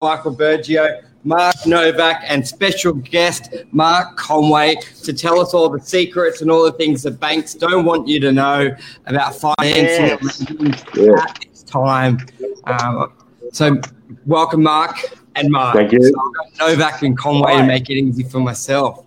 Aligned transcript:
Michael 0.00 0.36
Bergio, 0.36 1.02
Mark 1.24 1.56
Novak, 1.66 2.22
and 2.28 2.46
special 2.46 2.92
guest 2.92 3.52
Mark 3.72 4.16
Conway 4.16 4.76
to 5.02 5.12
tell 5.12 5.40
us 5.40 5.54
all 5.54 5.68
the 5.68 5.80
secrets 5.80 6.40
and 6.40 6.52
all 6.52 6.62
the 6.62 6.70
things 6.70 7.02
that 7.02 7.18
banks 7.18 7.52
don't 7.52 7.84
want 7.84 8.06
you 8.06 8.20
to 8.20 8.30
know 8.30 8.70
about 9.06 9.34
financing 9.34 10.16
yes. 10.16 10.40
at 10.40 11.40
this 11.50 11.64
time. 11.64 12.24
Um, 12.66 13.12
so, 13.52 13.80
welcome, 14.24 14.62
Mark 14.62 14.98
and 15.34 15.50
Mark. 15.50 15.74
Thank 15.74 15.90
you. 15.90 16.00
So 16.00 16.10
I've 16.10 16.58
got 16.58 16.68
Novak 16.68 17.02
and 17.02 17.18
Conway 17.18 17.54
Hi. 17.54 17.60
to 17.62 17.66
make 17.66 17.90
it 17.90 17.94
easy 17.94 18.22
for 18.22 18.38
myself. 18.38 19.04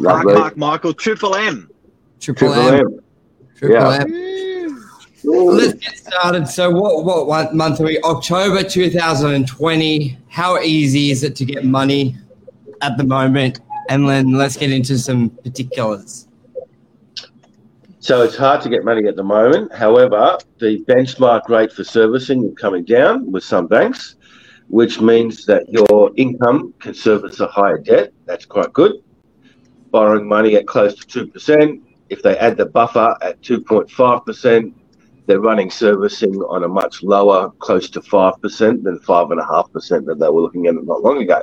Mark, 0.00 0.26
Mark, 0.26 0.56
Michael, 0.58 0.92
Triple 0.92 1.34
M. 1.34 1.70
Triple, 2.20 2.52
Triple 2.52 2.68
M. 2.68 2.74
M. 2.74 3.00
Triple 3.56 3.74
yeah. 3.74 4.02
M. 4.02 4.35
Let's 5.26 5.74
get 5.74 5.98
started. 5.98 6.46
So, 6.46 6.70
what 6.70 7.26
what 7.26 7.54
month 7.54 7.80
are 7.80 7.84
we? 7.84 8.00
October 8.02 8.62
2020. 8.62 10.18
How 10.28 10.58
easy 10.60 11.10
is 11.10 11.24
it 11.24 11.34
to 11.36 11.44
get 11.44 11.64
money 11.64 12.16
at 12.80 12.96
the 12.96 13.04
moment? 13.04 13.60
And 13.88 14.08
then 14.08 14.32
let's 14.32 14.56
get 14.56 14.70
into 14.70 14.98
some 14.98 15.30
particulars. 15.30 16.26
So 18.06 18.22
it's 18.22 18.36
hard 18.36 18.62
to 18.62 18.68
get 18.68 18.84
money 18.84 19.08
at 19.08 19.16
the 19.16 19.24
moment. 19.24 19.74
However, 19.74 20.38
the 20.60 20.78
benchmark 20.84 21.48
rate 21.48 21.72
for 21.72 21.82
servicing 21.82 22.44
is 22.44 22.54
coming 22.56 22.84
down 22.84 23.32
with 23.32 23.42
some 23.42 23.66
banks, 23.66 24.14
which 24.68 25.00
means 25.00 25.44
that 25.46 25.68
your 25.68 26.12
income 26.14 26.72
can 26.78 26.94
service 26.94 27.40
a 27.40 27.48
higher 27.48 27.78
debt. 27.78 28.12
That's 28.24 28.44
quite 28.44 28.72
good. 28.72 29.02
Borrowing 29.90 30.28
money 30.28 30.54
at 30.54 30.68
close 30.68 30.94
to 30.94 31.26
2%. 31.26 31.80
If 32.08 32.22
they 32.22 32.38
add 32.38 32.56
the 32.56 32.66
buffer 32.66 33.16
at 33.22 33.42
2.5%, 33.42 34.72
they're 35.26 35.40
running 35.40 35.70
servicing 35.70 36.36
on 36.36 36.64
a 36.64 36.68
much 36.68 37.02
lower, 37.02 37.50
close 37.58 37.90
to 37.90 38.00
5% 38.00 38.82
than 38.82 38.98
5.5% 38.98 40.06
that 40.06 40.18
they 40.18 40.28
were 40.28 40.40
looking 40.40 40.66
at 40.66 40.74
not 40.74 41.02
long 41.02 41.22
ago. 41.22 41.42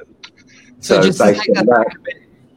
So, 0.80 0.96
so 0.96 1.02
just 1.02 1.20
based 1.20 1.50
on 1.58 1.66
that, 1.68 1.88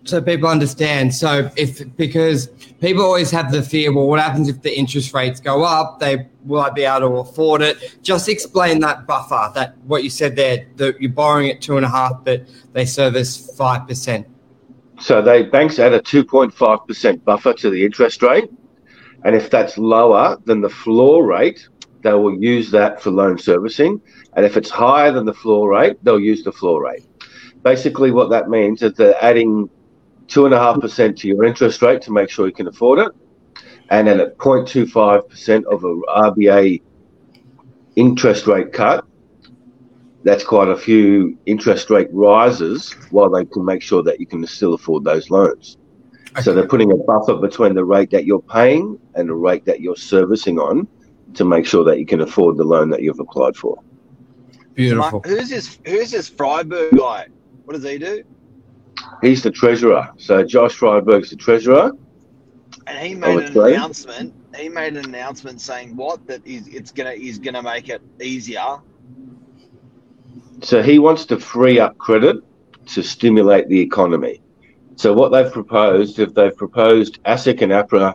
so 0.06 0.22
people 0.22 0.48
understand. 0.48 1.14
So 1.14 1.51
if 1.56 1.96
because 1.96 2.48
people 2.80 3.04
always 3.04 3.30
have 3.30 3.51
the 3.51 3.62
fear, 3.62 3.92
well, 3.92 4.06
what 4.06 4.20
happens 4.20 4.48
if 4.48 4.62
the 4.62 4.76
interest 4.76 5.12
rates 5.12 5.40
go 5.40 5.64
up? 5.64 6.01
They 6.01 6.28
will 6.45 6.60
I 6.60 6.70
be 6.70 6.84
able 6.84 7.09
to 7.09 7.16
afford 7.16 7.62
it? 7.62 7.98
Just 8.02 8.29
explain 8.29 8.80
that 8.80 9.06
buffer, 9.06 9.52
that 9.54 9.76
what 9.79 10.04
you 10.04 10.10
said 10.10 10.36
there, 10.36 10.66
that 10.76 11.01
you're 11.01 11.10
borrowing 11.10 11.51
at 11.51 11.60
two 11.60 11.76
and 11.76 11.84
a 11.84 11.88
half, 11.88 12.24
but 12.24 12.46
they 12.73 12.84
service 12.84 13.51
five 13.56 13.86
percent. 13.88 14.26
So 15.01 15.20
they 15.20 15.42
banks 15.42 15.79
add 15.79 15.92
a 15.92 16.01
two 16.01 16.24
point 16.24 16.54
five 16.54 16.86
percent 16.86 17.24
buffer 17.24 17.52
to 17.54 17.70
the 17.70 17.84
interest 17.84 18.23
rate. 18.23 18.48
And 19.24 19.34
if 19.34 19.50
that's 19.50 19.78
lower 19.78 20.38
than 20.45 20.60
the 20.60 20.68
floor 20.68 21.26
rate, 21.26 21.68
they 22.02 22.12
will 22.12 22.40
use 22.40 22.70
that 22.70 23.02
for 23.02 23.10
loan 23.10 23.38
servicing. 23.38 24.00
And 24.34 24.45
if 24.45 24.56
it's 24.56 24.70
higher 24.70 25.10
than 25.12 25.26
the 25.26 25.34
floor 25.34 25.70
rate, 25.70 25.96
they'll 26.02 26.20
use 26.20 26.45
the 26.45 26.52
floor 26.52 26.84
rate. 26.84 27.04
Basically, 27.62 28.12
what 28.12 28.30
that 28.30 28.48
means 28.48 28.82
is 28.82 28.92
they're 28.95 29.23
adding 29.24 29.68
2.5% 30.28 31.16
to 31.16 31.28
your 31.28 31.45
interest 31.45 31.82
rate 31.82 32.02
to 32.02 32.12
make 32.12 32.30
sure 32.30 32.46
you 32.46 32.52
can 32.52 32.68
afford 32.68 32.98
it. 33.00 33.12
And 33.88 34.06
then 34.06 34.20
at 34.20 34.36
0.25% 34.38 35.64
of 35.64 35.84
a 35.84 35.95
RBA 36.30 36.82
interest 37.96 38.46
rate 38.46 38.73
cut, 38.73 39.04
that's 40.23 40.45
quite 40.45 40.68
a 40.68 40.76
few 40.76 41.38
interest 41.46 41.88
rate 41.88 42.08
rises 42.12 42.92
while 43.10 43.30
they 43.30 43.45
can 43.45 43.64
make 43.64 43.80
sure 43.80 44.02
that 44.02 44.18
you 44.18 44.26
can 44.26 44.45
still 44.46 44.74
afford 44.74 45.04
those 45.04 45.30
loans. 45.30 45.78
Okay. 46.37 46.42
So 46.42 46.52
they're 46.52 46.68
putting 46.68 46.92
a 46.92 46.96
buffer 46.96 47.34
between 47.37 47.74
the 47.74 47.84
rate 47.84 48.10
that 48.10 48.26
you're 48.26 48.42
paying 48.42 49.01
and 49.15 49.30
the 49.30 49.34
rate 49.34 49.65
that 49.65 49.80
you're 49.80 49.96
servicing 49.96 50.59
on 50.59 50.87
to 51.32 51.46
make 51.46 51.65
sure 51.65 51.82
that 51.84 51.98
you 51.98 52.04
can 52.04 52.20
afford 52.20 52.59
the 52.59 52.65
loan 52.65 52.90
that 52.90 53.02
you've 53.02 53.20
applied 53.20 53.56
for. 53.56 53.82
Beautiful. 54.74 55.23
who's 55.24 55.48
this? 55.48 55.79
Who's 55.87 56.10
this 56.10 56.29
Frydenberg 56.29 56.98
guy? 56.98 57.29
What 57.64 57.73
does 57.73 57.84
he 57.84 57.96
do? 57.96 58.23
He's 59.23 59.42
the 59.42 59.51
treasurer. 59.51 60.12
So 60.18 60.45
Josh 60.45 60.79
Frydenberg's 60.79 61.30
the 61.30 61.37
treasurer. 61.37 61.92
And 62.87 62.98
he 62.98 63.14
made 63.14 63.38
an 63.38 63.59
announcement. 63.59 64.34
He 64.54 64.68
made 64.68 64.94
an 64.97 65.06
announcement 65.06 65.62
saying 65.62 65.97
what 65.97 66.26
that 66.26 66.42
he's 66.44 66.68
it's 66.68 66.92
gonna 66.92 67.14
he's 67.14 67.38
gonna 67.38 67.62
make 67.62 67.88
it 67.88 68.03
easier. 68.20 68.76
So 70.62 70.82
he 70.82 70.98
wants 70.98 71.24
to 71.26 71.38
free 71.38 71.80
up 71.80 71.97
credit 71.97 72.36
to 72.88 73.03
stimulate 73.03 73.68
the 73.68 73.80
economy. 73.80 74.42
So 74.96 75.12
what 75.12 75.30
they've 75.30 75.52
proposed, 75.52 76.18
if 76.18 76.32
they've 76.32 76.56
proposed 76.56 77.22
ASIC 77.24 77.60
and 77.60 77.70
APRA 77.70 78.14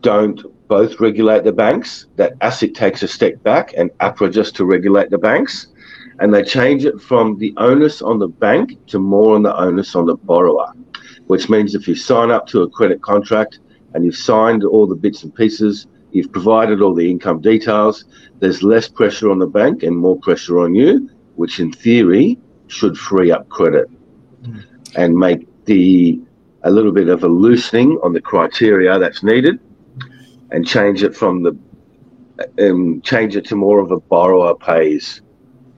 don't 0.00 0.42
both 0.66 0.98
regulate 0.98 1.44
the 1.44 1.52
banks, 1.52 2.06
that 2.16 2.36
ASIC 2.40 2.74
takes 2.74 3.04
a 3.04 3.08
step 3.08 3.40
back 3.44 3.72
and 3.76 3.90
APRA 4.00 4.32
just 4.32 4.56
to 4.56 4.64
regulate 4.64 5.08
the 5.08 5.18
banks, 5.18 5.68
and 6.18 6.34
they 6.34 6.42
change 6.42 6.84
it 6.84 7.00
from 7.00 7.38
the 7.38 7.54
onus 7.58 8.02
on 8.02 8.18
the 8.18 8.26
bank 8.26 8.84
to 8.88 8.98
more 8.98 9.36
on 9.36 9.44
the 9.44 9.56
onus 9.56 9.94
on 9.94 10.06
the 10.06 10.16
borrower, 10.16 10.72
which 11.28 11.48
means 11.48 11.76
if 11.76 11.86
you 11.86 11.94
sign 11.94 12.32
up 12.32 12.48
to 12.48 12.62
a 12.62 12.68
credit 12.68 13.00
contract 13.00 13.60
and 13.94 14.04
you've 14.04 14.16
signed 14.16 14.64
all 14.64 14.86
the 14.86 14.96
bits 14.96 15.22
and 15.22 15.32
pieces, 15.32 15.86
you've 16.10 16.32
provided 16.32 16.82
all 16.82 16.94
the 16.94 17.08
income 17.08 17.40
details, 17.40 18.04
there's 18.40 18.64
less 18.64 18.88
pressure 18.88 19.30
on 19.30 19.38
the 19.38 19.46
bank 19.46 19.84
and 19.84 19.96
more 19.96 20.18
pressure 20.18 20.58
on 20.58 20.74
you, 20.74 21.08
which 21.36 21.60
in 21.60 21.70
theory 21.70 22.36
should 22.66 22.98
free 22.98 23.30
up 23.30 23.48
credit. 23.48 23.88
And 24.96 25.16
make 25.16 25.46
the 25.64 26.20
a 26.62 26.70
little 26.70 26.92
bit 26.92 27.08
of 27.08 27.24
a 27.24 27.28
loosening 27.28 27.98
on 28.02 28.12
the 28.12 28.20
criteria 28.20 28.98
that's 28.98 29.22
needed 29.22 29.58
and 30.50 30.66
change 30.66 31.02
it 31.02 31.16
from 31.16 31.42
the 31.42 31.56
um, 32.58 33.00
change 33.02 33.36
it 33.36 33.44
to 33.46 33.56
more 33.56 33.80
of 33.80 33.90
a 33.90 34.00
borrower 34.00 34.54
pays 34.54 35.20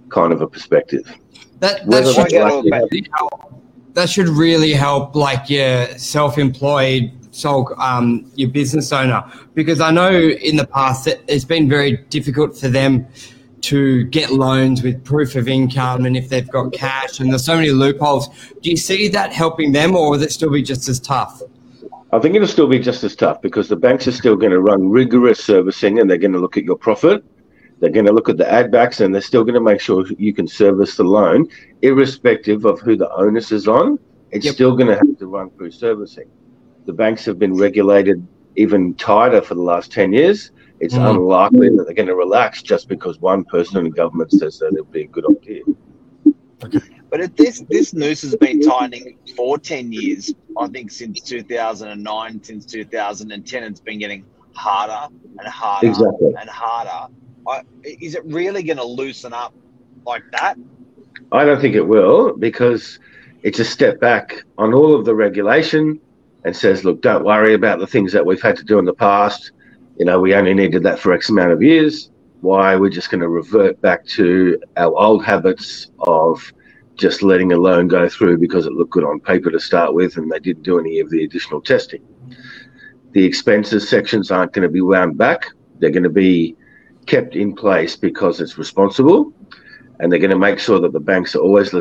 kind 0.08 0.32
of 0.32 0.40
a 0.40 0.46
perspective. 0.46 1.12
That 1.58 1.88
that 1.90 2.06
should, 2.06 2.32
really 2.32 3.08
help, 3.16 3.62
that 3.94 4.08
should 4.08 4.28
really 4.28 4.72
help 4.72 5.14
like 5.14 5.50
your 5.50 5.86
self-employed 5.98 7.12
sole 7.34 7.74
um, 7.80 8.30
your 8.34 8.50
business 8.50 8.92
owner 8.92 9.24
because 9.54 9.80
I 9.80 9.90
know 9.90 10.12
in 10.12 10.56
the 10.56 10.66
past 10.66 11.08
it's 11.28 11.44
been 11.44 11.68
very 11.68 11.96
difficult 12.10 12.56
for 12.56 12.68
them 12.68 13.06
to 13.62 14.04
get 14.04 14.30
loans 14.30 14.82
with 14.82 15.04
proof 15.04 15.36
of 15.36 15.48
income 15.48 16.04
and 16.04 16.16
if 16.16 16.28
they've 16.28 16.48
got 16.50 16.72
cash 16.72 17.20
and 17.20 17.30
there's 17.30 17.44
so 17.44 17.56
many 17.56 17.70
loopholes. 17.70 18.28
Do 18.60 18.70
you 18.70 18.76
see 18.76 19.08
that 19.08 19.32
helping 19.32 19.72
them 19.72 19.96
or 19.96 20.10
will 20.10 20.22
it 20.22 20.32
still 20.32 20.50
be 20.50 20.62
just 20.62 20.88
as 20.88 21.00
tough? 21.00 21.42
I 22.12 22.18
think 22.18 22.34
it'll 22.34 22.48
still 22.48 22.66
be 22.66 22.78
just 22.78 23.04
as 23.04 23.16
tough 23.16 23.40
because 23.40 23.68
the 23.68 23.76
banks 23.76 24.06
are 24.06 24.12
still 24.12 24.36
going 24.36 24.52
to 24.52 24.60
run 24.60 24.90
rigorous 24.90 25.42
servicing 25.42 25.98
and 25.98 26.10
they're 26.10 26.18
going 26.18 26.32
to 26.32 26.38
look 26.38 26.56
at 26.56 26.64
your 26.64 26.76
profit. 26.76 27.24
They're 27.80 27.90
going 27.90 28.06
to 28.06 28.12
look 28.12 28.28
at 28.28 28.36
the 28.36 28.50
ad 28.50 28.70
backs 28.70 29.00
and 29.00 29.14
they're 29.14 29.22
still 29.22 29.44
going 29.44 29.54
to 29.54 29.60
make 29.60 29.80
sure 29.80 30.06
you 30.18 30.34
can 30.34 30.46
service 30.46 30.96
the 30.96 31.04
loan, 31.04 31.48
irrespective 31.80 32.64
of 32.64 32.80
who 32.80 32.96
the 32.96 33.10
onus 33.12 33.50
is 33.50 33.66
on. 33.66 33.98
It's 34.30 34.44
yep. 34.44 34.54
still 34.54 34.76
going 34.76 34.88
to 34.88 34.96
have 34.96 35.18
to 35.18 35.26
run 35.26 35.50
through 35.50 35.70
servicing. 35.70 36.28
The 36.84 36.92
banks 36.92 37.24
have 37.24 37.38
been 37.38 37.54
regulated 37.54 38.26
even 38.56 38.94
tighter 38.94 39.40
for 39.40 39.54
the 39.54 39.62
last 39.62 39.90
10 39.92 40.12
years 40.12 40.50
it's 40.82 40.94
mm. 40.94 41.10
unlikely 41.10 41.69
that 41.69 41.84
they're 41.84 41.94
going 41.94 42.09
to 42.09 42.16
relax 42.16 42.60
just 42.60 42.88
because 42.88 43.20
one 43.20 43.44
person 43.44 43.87
in 43.87 43.93
government 43.93 44.32
says 44.32 44.59
that 44.59 44.72
it'll 44.72 44.84
be 44.87 45.03
a 45.03 45.06
good 45.06 45.25
idea. 45.31 45.62
Okay. 46.65 46.81
But 47.09 47.20
if 47.20 47.37
this 47.37 47.65
this 47.70 47.94
noose 47.94 48.22
has 48.22 48.34
been 48.34 48.60
tightening 48.60 49.16
for 49.37 49.59
ten 49.59 49.92
years, 49.92 50.34
I 50.59 50.66
think 50.66 50.91
since 50.91 51.21
two 51.21 51.44
thousand 51.44 51.91
and 51.91 52.03
nine, 52.03 52.42
since 52.42 52.66
two 52.66 52.84
thousand 52.84 53.31
and 53.31 53.47
ten, 53.47 53.62
it's 53.62 53.81
been 53.81 54.00
getting 54.00 54.25
harder 54.54 55.15
and 55.38 55.48
harder 55.48 55.87
exactly. 55.87 56.34
and 56.41 56.50
harder. 56.50 57.15
I, 57.47 57.62
is 57.84 58.16
it 58.16 58.25
really 58.25 58.65
going 58.65 58.78
to 58.78 58.84
loosen 58.84 59.32
up 59.32 59.54
like 60.04 60.25
that? 60.32 60.56
I 61.31 61.44
don't 61.44 61.60
think 61.60 61.76
it 61.76 61.87
will 61.87 62.37
because 62.37 62.98
it's 63.44 63.60
a 63.60 63.65
step 63.65 64.00
back 64.00 64.42
on 64.59 64.75
all 64.75 64.97
of 64.97 65.04
the 65.04 65.15
regulation 65.15 66.00
and 66.44 66.56
says, 66.56 66.84
look, 66.84 67.03
don't 67.03 67.25
worry 67.25 67.54
about 67.54 67.78
the 67.78 67.87
things 67.87 68.12
that 68.12 68.26
we've 68.26 68.42
had 68.42 68.56
to 68.56 68.65
do 68.65 68.81
in 68.81 68.84
the 68.84 68.94
past 68.94 69.53
you 70.02 70.06
know, 70.06 70.18
we 70.18 70.34
only 70.34 70.52
needed 70.52 70.82
that 70.82 70.98
for 70.98 71.12
X 71.12 71.30
amount 71.30 71.52
of 71.52 71.62
years. 71.62 72.10
Why 72.40 72.74
we're 72.74 72.90
just 72.90 73.08
going 73.08 73.20
to 73.20 73.28
revert 73.28 73.80
back 73.82 74.04
to 74.18 74.60
our 74.76 74.92
old 74.98 75.24
habits 75.24 75.92
of 76.00 76.52
just 76.97 77.22
letting 77.22 77.53
a 77.53 77.56
loan 77.56 77.86
go 77.86 78.09
through 78.09 78.38
because 78.38 78.66
it 78.66 78.72
looked 78.72 78.91
good 78.91 79.04
on 79.04 79.21
paper 79.21 79.48
to 79.53 79.60
start 79.60 79.94
with 79.94 80.16
and 80.16 80.28
they 80.28 80.41
didn't 80.41 80.65
do 80.65 80.80
any 80.80 80.98
of 80.98 81.09
the 81.09 81.22
additional 81.22 81.60
testing. 81.60 82.03
The 83.12 83.24
expenses 83.24 83.88
sections 83.88 84.32
aren't 84.32 84.53
going 84.53 84.65
to 84.65 84.68
be 84.68 84.80
wound 84.80 85.18
back. 85.18 85.47
They're 85.78 85.91
going 85.91 86.03
to 86.03 86.10
be 86.10 86.56
kept 87.06 87.36
in 87.36 87.54
place 87.54 87.94
because 87.94 88.41
it's 88.41 88.59
responsible 88.59 89.32
and 90.00 90.10
they're 90.10 90.18
going 90.18 90.32
to 90.32 90.36
make 90.36 90.59
sure 90.59 90.80
that 90.80 90.92
the 90.92 90.98
banks 90.98 91.36
are 91.36 91.42
always 91.42 91.72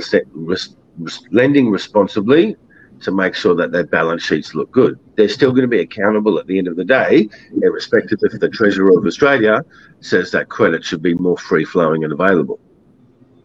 lending 1.31 1.71
responsibly 1.71 2.55
to 3.01 3.11
make 3.11 3.35
sure 3.35 3.55
that 3.55 3.71
their 3.71 3.85
balance 3.85 4.23
sheets 4.23 4.55
look 4.55 4.71
good. 4.71 4.99
They're 5.15 5.29
still 5.29 5.51
going 5.51 5.63
to 5.63 5.67
be 5.67 5.79
accountable 5.79 6.39
at 6.39 6.47
the 6.47 6.57
end 6.57 6.67
of 6.67 6.75
the 6.75 6.85
day, 6.85 7.29
irrespective 7.61 8.19
if 8.21 8.39
the 8.39 8.49
Treasurer 8.49 8.97
of 8.97 9.05
Australia 9.05 9.63
says 9.99 10.31
that 10.31 10.49
credit 10.49 10.83
should 10.83 11.01
be 11.01 11.13
more 11.15 11.37
free 11.37 11.65
flowing 11.65 12.03
and 12.03 12.13
available. 12.13 12.59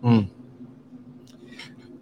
Mm. 0.03 0.29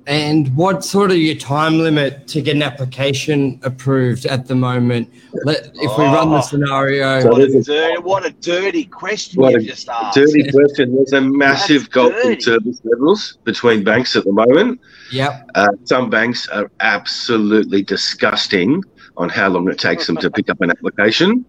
And 0.07 0.55
what 0.55 0.85
sort 0.85 1.11
of 1.11 1.17
your 1.17 1.35
time 1.35 1.79
limit 1.79 2.29
to 2.29 2.43
get 2.43 2.57
an 2.57 2.63
application 2.63 3.59
approved 3.63 4.27
at 4.27 4.47
the 4.47 4.55
moment? 4.55 5.11
Let, 5.45 5.71
if 5.75 5.99
we 5.99 6.05
run 6.05 6.31
the 6.31 6.39
oh. 6.39 6.41
scenario, 6.43 7.21
so 7.21 7.31
what, 7.31 7.41
a 7.41 7.63
dirty, 7.63 8.03
what 8.03 8.27
a 8.27 8.31
dirty 8.31 8.85
question 8.85 9.41
what 9.41 9.53
you 9.53 9.63
just 9.63 9.89
asked. 9.89 10.17
Dirty 10.17 10.51
question. 10.51 10.95
There's 10.95 11.15
a 11.15 11.23
massive 11.23 11.91
gulf 11.91 12.13
in 12.23 12.39
service 12.39 12.83
levels 12.85 13.39
between 13.45 13.83
banks 13.83 14.15
at 14.15 14.25
the 14.25 14.33
moment. 14.33 14.79
Yep. 15.11 15.51
Uh, 15.55 15.69
some 15.85 16.11
banks 16.11 16.49
are 16.49 16.71
absolutely 16.81 17.83
disgusting 17.83 18.83
on 19.17 19.31
how 19.31 19.49
long 19.49 19.71
it 19.71 19.79
takes 19.79 20.07
them 20.07 20.17
to 20.19 20.31
pick 20.31 20.51
up 20.51 20.61
an 20.61 20.71
application. 20.71 21.47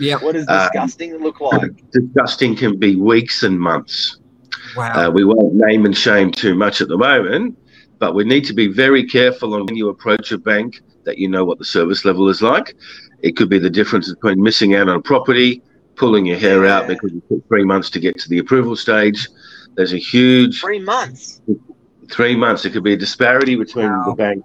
Yeah. 0.00 0.16
What 0.16 0.32
does 0.32 0.46
uh, 0.48 0.70
disgusting 0.72 1.14
uh, 1.16 1.18
look 1.18 1.40
like? 1.40 1.90
Disgusting 1.90 2.56
can 2.56 2.78
be 2.78 2.96
weeks 2.96 3.42
and 3.42 3.60
months. 3.60 4.18
Wow. 4.76 5.08
Uh, 5.08 5.10
we 5.10 5.24
won't 5.24 5.54
name 5.54 5.84
and 5.84 5.96
shame 5.96 6.30
too 6.30 6.54
much 6.54 6.80
at 6.80 6.88
the 6.88 6.96
moment, 6.96 7.58
but 7.98 8.14
we 8.14 8.24
need 8.24 8.44
to 8.44 8.52
be 8.52 8.68
very 8.68 9.04
careful 9.04 9.54
on 9.54 9.66
when 9.66 9.76
you 9.76 9.88
approach 9.88 10.32
a 10.32 10.38
bank 10.38 10.80
that 11.04 11.18
you 11.18 11.28
know 11.28 11.44
what 11.44 11.58
the 11.58 11.64
service 11.64 12.04
level 12.04 12.28
is 12.28 12.42
like. 12.42 12.76
It 13.22 13.36
could 13.36 13.48
be 13.48 13.58
the 13.58 13.70
difference 13.70 14.12
between 14.12 14.42
missing 14.42 14.74
out 14.74 14.88
on 14.88 14.96
a 14.96 15.02
property, 15.02 15.62
pulling 15.96 16.26
your 16.26 16.38
hair 16.38 16.64
yeah. 16.64 16.76
out 16.76 16.86
because 16.86 17.12
it 17.12 17.22
took 17.28 17.46
three 17.48 17.64
months 17.64 17.90
to 17.90 18.00
get 18.00 18.18
to 18.20 18.28
the 18.28 18.38
approval 18.38 18.76
stage. 18.76 19.28
There's 19.74 19.92
a 19.92 19.98
huge 19.98 20.60
three 20.60 20.78
months. 20.78 21.40
Three 22.10 22.36
months. 22.36 22.64
It 22.64 22.70
could 22.70 22.84
be 22.84 22.94
a 22.94 22.96
disparity 22.96 23.56
between 23.56 23.90
wow. 23.90 24.04
the 24.06 24.14
bank 24.14 24.44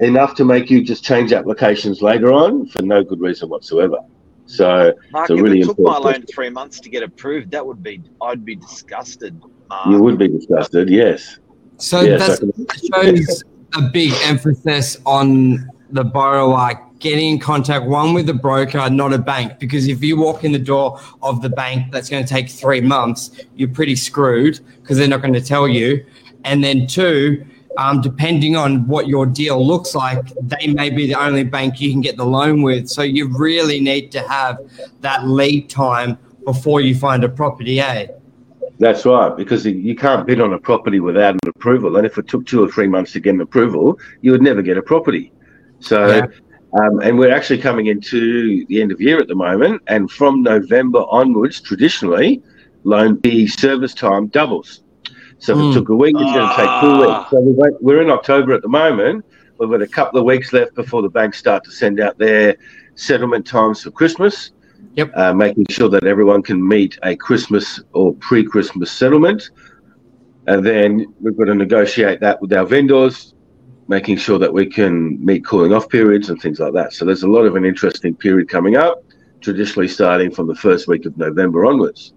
enough 0.00 0.34
to 0.36 0.44
make 0.44 0.70
you 0.70 0.82
just 0.82 1.04
change 1.04 1.32
applications 1.32 2.02
later 2.02 2.32
on 2.32 2.66
for 2.68 2.82
no 2.82 3.02
good 3.02 3.20
reason 3.20 3.48
whatsoever. 3.48 3.98
So 4.46 4.94
Mark, 5.10 5.28
it's 5.28 5.40
really 5.40 5.60
if 5.60 5.64
it 5.64 5.68
took 5.68 5.78
my 5.80 5.98
loan 5.98 6.24
three 6.24 6.48
months 6.48 6.80
to 6.80 6.88
get 6.88 7.02
approved, 7.02 7.50
that 7.50 7.66
would 7.66 7.82
be 7.82 8.02
I'd 8.22 8.44
be 8.44 8.56
disgusted. 8.56 9.38
Mark. 9.68 9.88
You 9.88 10.00
would 10.00 10.18
be 10.18 10.28
disgusted, 10.28 10.88
yes. 10.88 11.38
So 11.78 12.00
yes, 12.02 12.38
that 12.40 12.90
shows 12.94 13.44
a 13.74 13.82
big 13.82 14.12
emphasis 14.24 14.96
on 15.06 15.68
the 15.90 16.04
borrower 16.04 16.74
getting 16.98 17.34
in 17.34 17.38
contact 17.38 17.86
one 17.86 18.12
with 18.12 18.26
the 18.26 18.34
broker, 18.34 18.90
not 18.90 19.12
a 19.12 19.18
bank. 19.18 19.58
Because 19.58 19.86
if 19.88 20.02
you 20.02 20.16
walk 20.16 20.44
in 20.44 20.52
the 20.52 20.58
door 20.58 21.00
of 21.22 21.42
the 21.42 21.48
bank, 21.48 21.92
that's 21.92 22.08
going 22.08 22.24
to 22.24 22.28
take 22.28 22.48
three 22.48 22.80
months. 22.80 23.30
You're 23.54 23.68
pretty 23.68 23.96
screwed 23.96 24.60
because 24.82 24.98
they're 24.98 25.08
not 25.08 25.22
going 25.22 25.34
to 25.34 25.40
tell 25.40 25.68
you. 25.68 26.04
And 26.44 26.62
then 26.62 26.86
two, 26.86 27.46
um, 27.76 28.00
depending 28.00 28.56
on 28.56 28.86
what 28.88 29.06
your 29.06 29.26
deal 29.26 29.64
looks 29.64 29.94
like, 29.94 30.26
they 30.42 30.66
may 30.66 30.90
be 30.90 31.06
the 31.06 31.14
only 31.14 31.44
bank 31.44 31.80
you 31.80 31.90
can 31.90 32.00
get 32.00 32.16
the 32.16 32.26
loan 32.26 32.62
with. 32.62 32.88
So 32.88 33.02
you 33.02 33.28
really 33.36 33.80
need 33.80 34.10
to 34.12 34.20
have 34.28 34.58
that 35.00 35.28
lead 35.28 35.70
time 35.70 36.18
before 36.44 36.80
you 36.80 36.94
find 36.94 37.22
a 37.22 37.28
property, 37.28 37.80
eh? 37.80 38.08
That's 38.78 39.04
right, 39.04 39.36
because 39.36 39.66
you 39.66 39.96
can't 39.96 40.26
bid 40.26 40.40
on 40.40 40.52
a 40.52 40.58
property 40.58 41.00
without 41.00 41.34
an 41.34 41.40
approval. 41.48 41.96
And 41.96 42.06
if 42.06 42.16
it 42.16 42.28
took 42.28 42.46
two 42.46 42.62
or 42.62 42.68
three 42.68 42.86
months 42.86 43.12
to 43.12 43.20
get 43.20 43.34
an 43.34 43.40
approval, 43.40 43.98
you 44.20 44.30
would 44.30 44.42
never 44.42 44.62
get 44.62 44.76
a 44.76 44.82
property. 44.82 45.32
So, 45.80 46.06
yeah. 46.06 46.26
um, 46.80 47.00
and 47.00 47.18
we're 47.18 47.34
actually 47.34 47.58
coming 47.58 47.86
into 47.86 48.64
the 48.66 48.80
end 48.80 48.92
of 48.92 49.00
year 49.00 49.18
at 49.18 49.26
the 49.26 49.34
moment. 49.34 49.82
And 49.88 50.08
from 50.08 50.42
November 50.42 51.00
onwards, 51.10 51.60
traditionally, 51.60 52.40
loan 52.84 53.18
the 53.22 53.48
service 53.48 53.94
time 53.94 54.28
doubles. 54.28 54.82
So 55.38 55.52
if 55.52 55.58
mm. 55.58 55.62
it 55.62 55.66
hmm. 55.66 55.78
took 55.78 55.88
a 55.88 55.96
week, 55.96 56.16
it's 56.18 56.32
going 56.32 56.48
to 56.48 56.56
take 56.56 56.80
two 56.80 56.98
weeks. 56.98 57.12
Ah. 57.12 57.28
So 57.30 57.76
we 57.80 57.94
are 57.94 58.02
in 58.02 58.10
October 58.10 58.54
at 58.54 58.62
the 58.62 58.68
moment. 58.68 59.24
We've 59.58 59.70
got 59.70 59.82
a 59.82 59.88
couple 59.88 60.20
of 60.20 60.24
weeks 60.24 60.52
left 60.52 60.74
before 60.74 61.02
the 61.02 61.08
banks 61.08 61.38
start 61.38 61.64
to 61.64 61.72
send 61.72 61.98
out 62.00 62.16
their 62.18 62.56
settlement 62.94 63.46
times 63.46 63.82
for 63.82 63.90
Christmas. 63.90 64.52
Yep. 64.98 65.12
Uh, 65.14 65.32
making 65.32 65.64
sure 65.70 65.88
that 65.90 66.04
everyone 66.04 66.42
can 66.42 66.66
meet 66.66 66.98
a 67.04 67.14
Christmas 67.14 67.80
or 67.92 68.14
pre-Christmas 68.14 68.90
settlement, 68.90 69.50
and 70.48 70.66
then 70.66 71.06
we've 71.20 71.36
got 71.36 71.44
to 71.44 71.54
negotiate 71.54 72.18
that 72.18 72.42
with 72.42 72.52
our 72.52 72.66
vendors, 72.66 73.32
making 73.86 74.16
sure 74.16 74.40
that 74.40 74.52
we 74.52 74.66
can 74.66 75.24
meet 75.24 75.44
cooling 75.44 75.72
off 75.72 75.88
periods 75.88 76.30
and 76.30 76.42
things 76.42 76.58
like 76.58 76.72
that. 76.72 76.92
So 76.92 77.04
there's 77.04 77.22
a 77.22 77.28
lot 77.28 77.42
of 77.42 77.54
an 77.54 77.64
interesting 77.64 78.12
period 78.12 78.48
coming 78.48 78.76
up, 78.76 79.04
traditionally 79.40 79.86
starting 79.86 80.32
from 80.32 80.48
the 80.48 80.56
first 80.56 80.88
week 80.88 81.06
of 81.06 81.16
November 81.16 81.64
onwards 81.64 82.12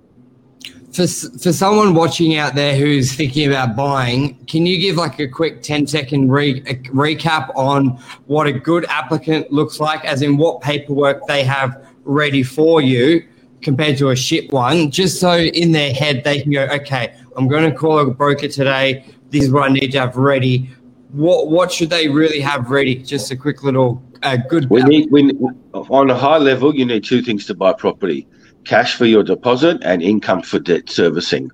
for 0.91 1.07
for 1.07 1.53
someone 1.53 1.93
watching 1.93 2.35
out 2.35 2.53
there 2.53 2.75
who's 2.75 3.13
thinking 3.13 3.47
about 3.47 3.75
buying, 3.75 4.35
can 4.45 4.65
you 4.65 4.77
give 4.79 4.97
like 4.97 5.19
a 5.19 5.27
quick 5.27 5.63
10 5.63 5.87
second 5.87 6.29
re- 6.29 6.61
recap 6.61 7.55
on 7.55 7.91
what 8.25 8.45
a 8.45 8.51
good 8.51 8.85
applicant 8.89 9.51
looks 9.51 9.79
like, 9.79 10.03
as 10.03 10.21
in 10.21 10.37
what 10.37 10.61
paperwork 10.61 11.25
they 11.27 11.43
have 11.43 11.90
ready 12.03 12.43
for 12.43 12.81
you 12.81 13.27
compared 13.61 13.97
to 13.97 14.09
a 14.09 14.15
shit 14.15 14.51
one, 14.51 14.91
just 14.91 15.19
so 15.19 15.37
in 15.37 15.71
their 15.71 15.93
head 15.93 16.23
they 16.23 16.41
can 16.41 16.51
go, 16.51 16.63
okay, 16.65 17.15
I'm 17.37 17.47
going 17.47 17.69
to 17.69 17.75
call 17.75 17.99
a 17.99 18.11
broker 18.11 18.47
today. 18.47 19.05
This 19.29 19.43
is 19.43 19.51
what 19.51 19.69
I 19.69 19.73
need 19.73 19.91
to 19.91 19.99
have 19.99 20.15
ready. 20.15 20.69
What 21.11 21.49
what 21.49 21.71
should 21.71 21.89
they 21.89 22.07
really 22.07 22.39
have 22.39 22.69
ready? 22.69 22.95
Just 22.95 23.31
a 23.31 23.35
quick 23.35 23.63
little 23.63 24.01
uh, 24.23 24.37
good. 24.49 24.69
We 24.69 24.81
need 24.83 25.11
we, 25.11 25.31
on 25.73 26.09
a 26.09 26.15
high 26.15 26.37
level. 26.37 26.73
You 26.73 26.85
need 26.85 27.03
two 27.03 27.21
things 27.21 27.45
to 27.47 27.53
buy 27.53 27.73
property 27.73 28.27
cash 28.63 28.95
for 28.95 29.05
your 29.05 29.23
deposit 29.23 29.81
and 29.83 30.01
income 30.01 30.41
for 30.41 30.59
debt 30.59 30.89
servicing. 30.89 31.51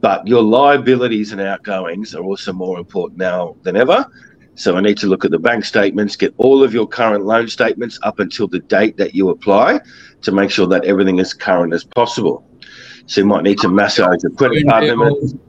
But 0.00 0.26
your 0.26 0.42
liabilities 0.42 1.32
and 1.32 1.40
outgoings 1.40 2.14
are 2.14 2.22
also 2.22 2.52
more 2.52 2.78
important 2.78 3.18
now 3.18 3.56
than 3.62 3.76
ever. 3.76 4.06
So 4.54 4.76
I 4.76 4.80
need 4.80 4.98
to 4.98 5.06
look 5.06 5.24
at 5.24 5.30
the 5.30 5.38
bank 5.38 5.64
statements, 5.64 6.14
get 6.14 6.34
all 6.36 6.62
of 6.62 6.74
your 6.74 6.86
current 6.86 7.24
loan 7.24 7.48
statements 7.48 7.98
up 8.02 8.18
until 8.20 8.48
the 8.48 8.58
date 8.58 8.96
that 8.98 9.14
you 9.14 9.30
apply 9.30 9.80
to 10.22 10.32
make 10.32 10.50
sure 10.50 10.66
that 10.66 10.84
everything 10.84 11.18
is 11.18 11.32
current 11.32 11.72
as 11.72 11.84
possible. 11.84 12.46
So 13.06 13.22
you 13.22 13.26
might 13.26 13.44
need 13.44 13.58
to 13.60 13.68
massage 13.68 14.22
your 14.22 14.32
credit 14.32 14.68
card 14.68 14.84
limit. 14.84 15.40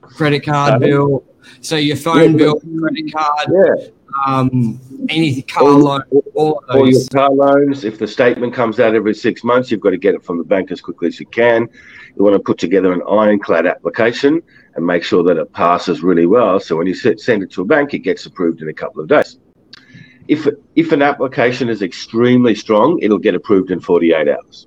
Credit 0.00 0.44
card 0.44 0.80
bill. 0.80 1.24
So 1.60 1.76
your 1.76 1.96
phone 1.96 2.32
yeah, 2.32 2.38
bill, 2.38 2.60
credit 2.60 3.12
card. 3.12 3.48
Yeah 3.50 3.88
um, 4.24 4.80
any 5.08 5.42
car 5.42 5.64
all, 5.64 5.78
loan, 5.78 6.02
all, 6.34 6.62
all 6.68 6.90
your 6.90 7.00
car 7.12 7.30
loans. 7.30 7.84
If 7.84 7.98
the 7.98 8.06
statement 8.06 8.54
comes 8.54 8.80
out 8.80 8.94
every 8.94 9.14
six 9.14 9.44
months, 9.44 9.70
you've 9.70 9.80
got 9.80 9.90
to 9.90 9.98
get 9.98 10.14
it 10.14 10.24
from 10.24 10.38
the 10.38 10.44
bank 10.44 10.70
as 10.70 10.80
quickly 10.80 11.08
as 11.08 11.20
you 11.20 11.26
can. 11.26 11.68
You 12.16 12.24
want 12.24 12.34
to 12.34 12.40
put 12.40 12.58
together 12.58 12.92
an 12.92 13.02
ironclad 13.08 13.66
application 13.66 14.42
and 14.74 14.86
make 14.86 15.02
sure 15.02 15.22
that 15.24 15.36
it 15.36 15.52
passes 15.52 16.02
really 16.02 16.26
well. 16.26 16.58
So 16.58 16.76
when 16.76 16.86
you 16.86 16.94
send 16.94 17.42
it 17.42 17.50
to 17.52 17.62
a 17.62 17.64
bank, 17.64 17.92
it 17.94 18.00
gets 18.00 18.24
approved 18.26 18.62
in 18.62 18.68
a 18.68 18.72
couple 18.72 19.02
of 19.02 19.08
days. 19.08 19.38
If 20.28 20.48
if 20.74 20.92
an 20.92 21.02
application 21.02 21.68
is 21.68 21.82
extremely 21.82 22.54
strong, 22.54 22.98
it'll 23.00 23.18
get 23.18 23.34
approved 23.34 23.70
in 23.70 23.80
48 23.80 24.28
hours. 24.28 24.66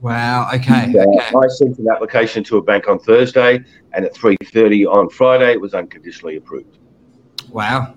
Wow. 0.00 0.50
Okay. 0.54 0.92
So 0.92 1.00
okay. 1.00 1.36
I 1.36 1.48
sent 1.48 1.78
an 1.78 1.88
application 1.90 2.44
to 2.44 2.58
a 2.58 2.62
bank 2.62 2.88
on 2.88 2.98
Thursday, 2.98 3.64
and 3.94 4.04
at 4.04 4.14
3:30 4.14 4.86
on 4.86 5.08
Friday, 5.08 5.52
it 5.52 5.60
was 5.60 5.74
unconditionally 5.74 6.36
approved. 6.36 6.78
Wow. 7.50 7.94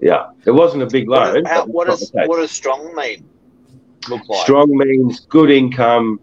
Yeah, 0.00 0.30
it 0.44 0.50
wasn't 0.50 0.82
a 0.82 0.86
big 0.86 1.08
loan. 1.08 1.42
What, 1.42 1.46
how, 1.46 1.66
what 1.66 1.86
does 1.88 2.10
what 2.12 2.38
does 2.38 2.50
strong 2.50 2.94
mean? 2.94 3.28
Look 4.08 4.28
like? 4.28 4.42
Strong 4.42 4.76
means 4.76 5.20
good 5.20 5.50
income, 5.50 6.20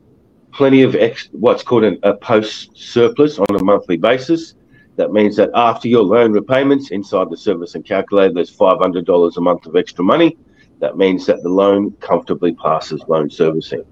plenty 0.54 0.84
of 0.84 0.96
ex, 0.96 1.30
what's 1.32 1.64
called 1.64 1.84
an, 1.84 2.00
a 2.04 2.14
post 2.14 2.78
surplus 2.78 3.40
on 3.40 3.56
a 3.56 3.64
monthly 3.64 3.98
basis. 3.98 4.56
That 4.96 5.12
means 5.12 5.36
that 5.38 5.50
after 5.56 5.88
your 5.88 6.04
loan 6.04 6.34
repayments 6.34 6.92
inside 6.92 7.30
the 7.30 7.38
service 7.38 7.74
and 7.74 7.84
calculator, 7.84 8.34
there's 8.34 8.50
five 8.50 8.78
hundred 8.80 9.06
dollars 9.06 9.38
a 9.38 9.42
month 9.42 9.66
of 9.66 9.76
extra 9.76 10.04
money. 10.04 10.38
That 10.80 10.98
means 10.98 11.26
that 11.26 11.42
the 11.42 11.50
loan 11.50 11.92
comfortably 12.00 12.54
passes 12.54 13.02
loan 13.08 13.30
servicing. 13.30 13.84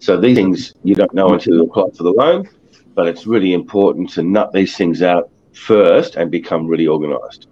So 0.00 0.20
these 0.20 0.36
things 0.36 0.74
you 0.82 0.94
don't 0.94 1.14
know 1.14 1.28
until 1.28 1.54
you 1.54 1.62
apply 1.62 1.90
for 1.96 2.02
the 2.02 2.10
loan, 2.12 2.48
but 2.94 3.06
it's 3.06 3.26
really 3.26 3.52
important 3.52 4.10
to 4.10 4.22
nut 4.22 4.52
these 4.52 4.76
things 4.76 5.02
out 5.02 5.30
first 5.52 6.16
and 6.16 6.30
become 6.30 6.66
really 6.66 6.88
organised. 6.88 7.48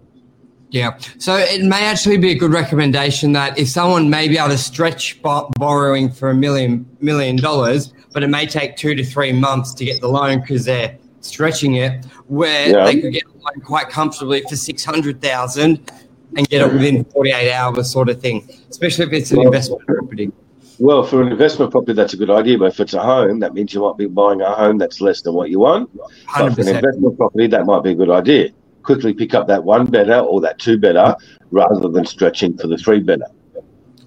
Yeah. 0.70 0.98
So 1.18 1.36
it 1.36 1.62
may 1.62 1.84
actually 1.84 2.18
be 2.18 2.32
a 2.32 2.34
good 2.34 2.52
recommendation 2.52 3.32
that 3.32 3.56
if 3.56 3.68
someone 3.68 4.10
may 4.10 4.26
be 4.26 4.36
able 4.36 4.48
to 4.48 4.58
stretch 4.58 5.22
borrowing 5.22 6.10
for 6.10 6.30
a 6.30 6.34
million 6.34 6.84
million 7.00 7.36
dollars, 7.36 7.92
but 8.14 8.22
it 8.22 8.28
may 8.28 8.46
take 8.46 8.76
two 8.76 8.94
to 8.94 9.04
three 9.04 9.32
months 9.32 9.74
to 9.74 9.84
get 9.84 10.00
the 10.00 10.08
loan 10.08 10.40
because 10.40 10.64
they're 10.64 10.96
stretching 11.20 11.74
it, 11.74 12.06
where 12.28 12.70
yeah. 12.70 12.84
they 12.86 13.00
could 13.00 13.12
get 13.12 13.24
a 13.24 13.32
loan 13.32 13.60
quite 13.62 13.90
comfortably 13.90 14.42
for 14.48 14.56
six 14.56 14.82
hundred 14.84 15.20
thousand 15.20 15.92
and 16.36 16.48
get 16.48 16.66
it 16.66 16.72
within 16.72 17.04
forty 17.04 17.30
eight 17.30 17.52
hours, 17.52 17.90
sort 17.90 18.08
of 18.08 18.20
thing. 18.22 18.48
Especially 18.70 19.04
if 19.04 19.12
it's 19.12 19.30
an 19.32 19.38
well, 19.38 19.48
investment 19.48 19.86
property. 19.86 20.32
Well, 20.78 21.04
for 21.04 21.20
an 21.20 21.30
investment 21.30 21.70
property, 21.70 21.92
that's 21.92 22.14
a 22.14 22.16
good 22.16 22.30
idea. 22.30 22.56
But 22.56 22.66
if 22.72 22.80
it's 22.80 22.94
a 22.94 23.02
home, 23.02 23.40
that 23.40 23.52
means 23.52 23.74
you 23.74 23.82
might 23.82 23.98
be 23.98 24.06
buying 24.06 24.40
a 24.40 24.54
home 24.54 24.78
that's 24.78 25.02
less 25.02 25.20
than 25.20 25.34
what 25.34 25.50
you 25.50 25.58
want. 25.58 25.94
100%. 25.96 26.08
But 26.38 26.54
for 26.54 26.60
an 26.62 26.68
investment 26.76 27.16
property, 27.18 27.46
that 27.48 27.66
might 27.66 27.82
be 27.82 27.90
a 27.90 27.94
good 27.94 28.10
idea 28.10 28.50
quickly 28.84 29.12
pick 29.12 29.34
up 29.34 29.48
that 29.48 29.64
one 29.64 29.86
better 29.86 30.18
or 30.20 30.40
that 30.42 30.58
two 30.58 30.78
better 30.78 31.16
rather 31.50 31.88
than 31.88 32.06
stretching 32.06 32.56
for 32.56 32.68
the 32.68 32.76
three 32.76 33.00
better. 33.00 33.26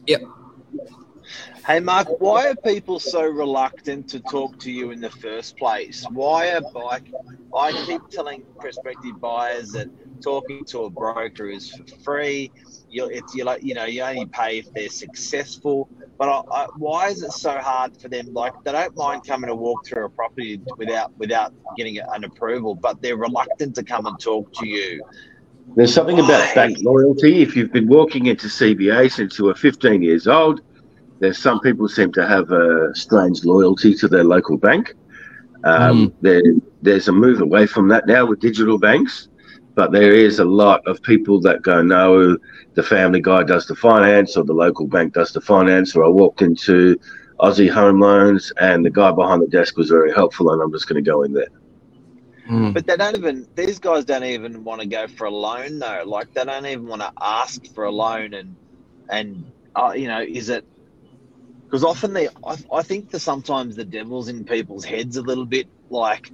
Yep. 0.06 0.22
Hey, 1.68 1.82
Mark, 1.82 2.22
why 2.22 2.48
are 2.48 2.56
people 2.56 2.98
so 2.98 3.24
reluctant 3.24 4.08
to 4.08 4.22
talk 4.22 4.58
to 4.60 4.72
you 4.72 4.92
in 4.92 5.02
the 5.02 5.10
first 5.10 5.58
place? 5.58 6.06
Why 6.10 6.54
are 6.54 6.62
like 6.74 7.12
I 7.54 7.74
keep 7.86 8.02
telling 8.10 8.46
prospective 8.58 9.20
buyers 9.20 9.74
that 9.74 9.90
talking 10.22 10.64
to 10.68 10.86
a 10.86 10.90
broker 10.90 11.50
is 11.50 11.70
for 11.70 11.84
free. 12.06 12.54
You 12.90 13.08
it's 13.08 13.36
you 13.36 13.44
like 13.44 13.64
you 13.64 13.74
know 13.74 13.84
you 13.84 14.02
only 14.02 14.28
pay 14.28 14.60
if 14.60 14.74
they're 14.74 14.88
successful. 14.88 15.90
But 16.18 16.30
I, 16.30 16.42
I, 16.56 16.68
why 16.78 17.10
is 17.10 17.22
it 17.22 17.34
so 17.34 17.58
hard 17.58 17.98
for 17.98 18.08
them? 18.08 18.34
Like 18.34 18.54
they 18.64 18.72
don't 18.72 18.96
mind 18.96 19.28
coming 19.28 19.50
to 19.50 19.56
walk 19.56 19.86
through 19.86 20.06
a 20.06 20.10
property 20.10 20.62
without 20.78 21.12
without 21.18 21.54
getting 21.76 22.00
an 22.00 22.24
approval, 22.24 22.76
but 22.76 23.02
they're 23.02 23.18
reluctant 23.18 23.76
to 23.76 23.84
come 23.84 24.06
and 24.06 24.18
talk 24.18 24.54
to 24.54 24.66
you. 24.66 25.04
There's 25.76 25.94
something 25.94 26.18
about 26.18 26.56
bank 26.56 26.78
loyalty. 26.80 27.42
If 27.42 27.58
you've 27.58 27.74
been 27.74 27.90
walking 27.90 28.28
into 28.28 28.48
CBA 28.48 29.12
since 29.12 29.38
you 29.38 29.46
were 29.46 29.54
15 29.54 30.02
years 30.02 30.28
old, 30.28 30.62
there's 31.20 31.38
some 31.38 31.60
people 31.60 31.88
seem 31.88 32.12
to 32.14 32.28
have 32.28 32.52
a 32.52 32.94
strange 32.96 33.44
loyalty 33.44 33.94
to 33.96 34.08
their 34.08 34.24
local 34.24 34.58
bank. 34.58 34.94
Um, 35.64 36.10
mm. 36.10 36.14
there, 36.22 36.42
there's 36.82 37.08
a 37.08 37.12
move 37.12 37.42
away 37.42 37.66
from 37.66 37.88
that 37.90 38.08
now 38.08 38.26
with 38.26 38.40
digital 38.40 38.78
banks, 38.78 39.30
but 39.76 39.92
there 39.92 40.14
is 40.14 40.40
a 40.40 40.46
lot 40.46 40.86
of 40.88 41.02
people 41.02 41.42
that 41.42 41.62
go, 41.62 41.82
no, 41.82 42.38
the 42.76 42.84
family 42.84 43.22
guy 43.22 43.44
does 43.44 43.66
the 43.66 43.76
finance 43.76 44.38
or 44.38 44.44
the 44.44 44.54
local 44.54 44.88
bank 44.88 45.14
does 45.14 45.32
the 45.32 45.42
finance, 45.42 45.96
or 45.96 46.06
I 46.06 46.10
walked 46.10 46.42
into 46.42 47.00
Aussie 47.40 47.72
Home 47.72 48.00
Loans 48.00 48.52
and 48.60 48.86
the 48.86 48.90
guy 48.90 49.12
behind 49.12 49.42
the 49.42 49.48
desk 49.48 49.78
was 49.78 49.90
very 49.90 50.14
helpful 50.14 50.52
and 50.52 50.62
I'm 50.62 50.72
just 50.72 50.88
going 50.88 51.04
to 51.04 51.10
go 51.10 51.24
in 51.24 51.34
there. 51.34 51.50
Mm. 52.50 52.74
But 52.74 52.88
they 52.88 52.96
don't 52.96 53.18
even; 53.18 53.48
these 53.56 53.78
guys 53.78 54.06
don't 54.06 54.24
even 54.24 54.64
want 54.64 54.80
to 54.82 54.88
go 54.88 55.08
for 55.08 55.26
a 55.26 55.30
loan 55.30 55.80
though. 55.80 56.04
Like 56.06 56.34
they 56.34 56.46
don't 56.46 56.66
even 56.66 56.88
want 56.88 57.02
to 57.02 57.12
ask 57.22 57.66
for 57.74 57.84
a 57.84 57.92
loan, 57.92 58.34
and 58.34 58.56
and 59.10 59.52
uh, 59.76 59.92
you 59.96 60.08
know, 60.08 60.22
is 60.22 60.50
it? 60.50 60.66
Because 61.68 61.84
often 61.84 62.14
they, 62.14 62.28
I, 62.46 62.58
I 62.74 62.82
think 62.82 63.12
that 63.12 63.20
sometimes 63.20 63.76
the 63.76 63.84
devil's 63.84 64.30
in 64.30 64.46
people's 64.46 64.86
heads 64.86 65.18
a 65.18 65.22
little 65.22 65.46
bit. 65.46 65.68
Like 65.90 66.32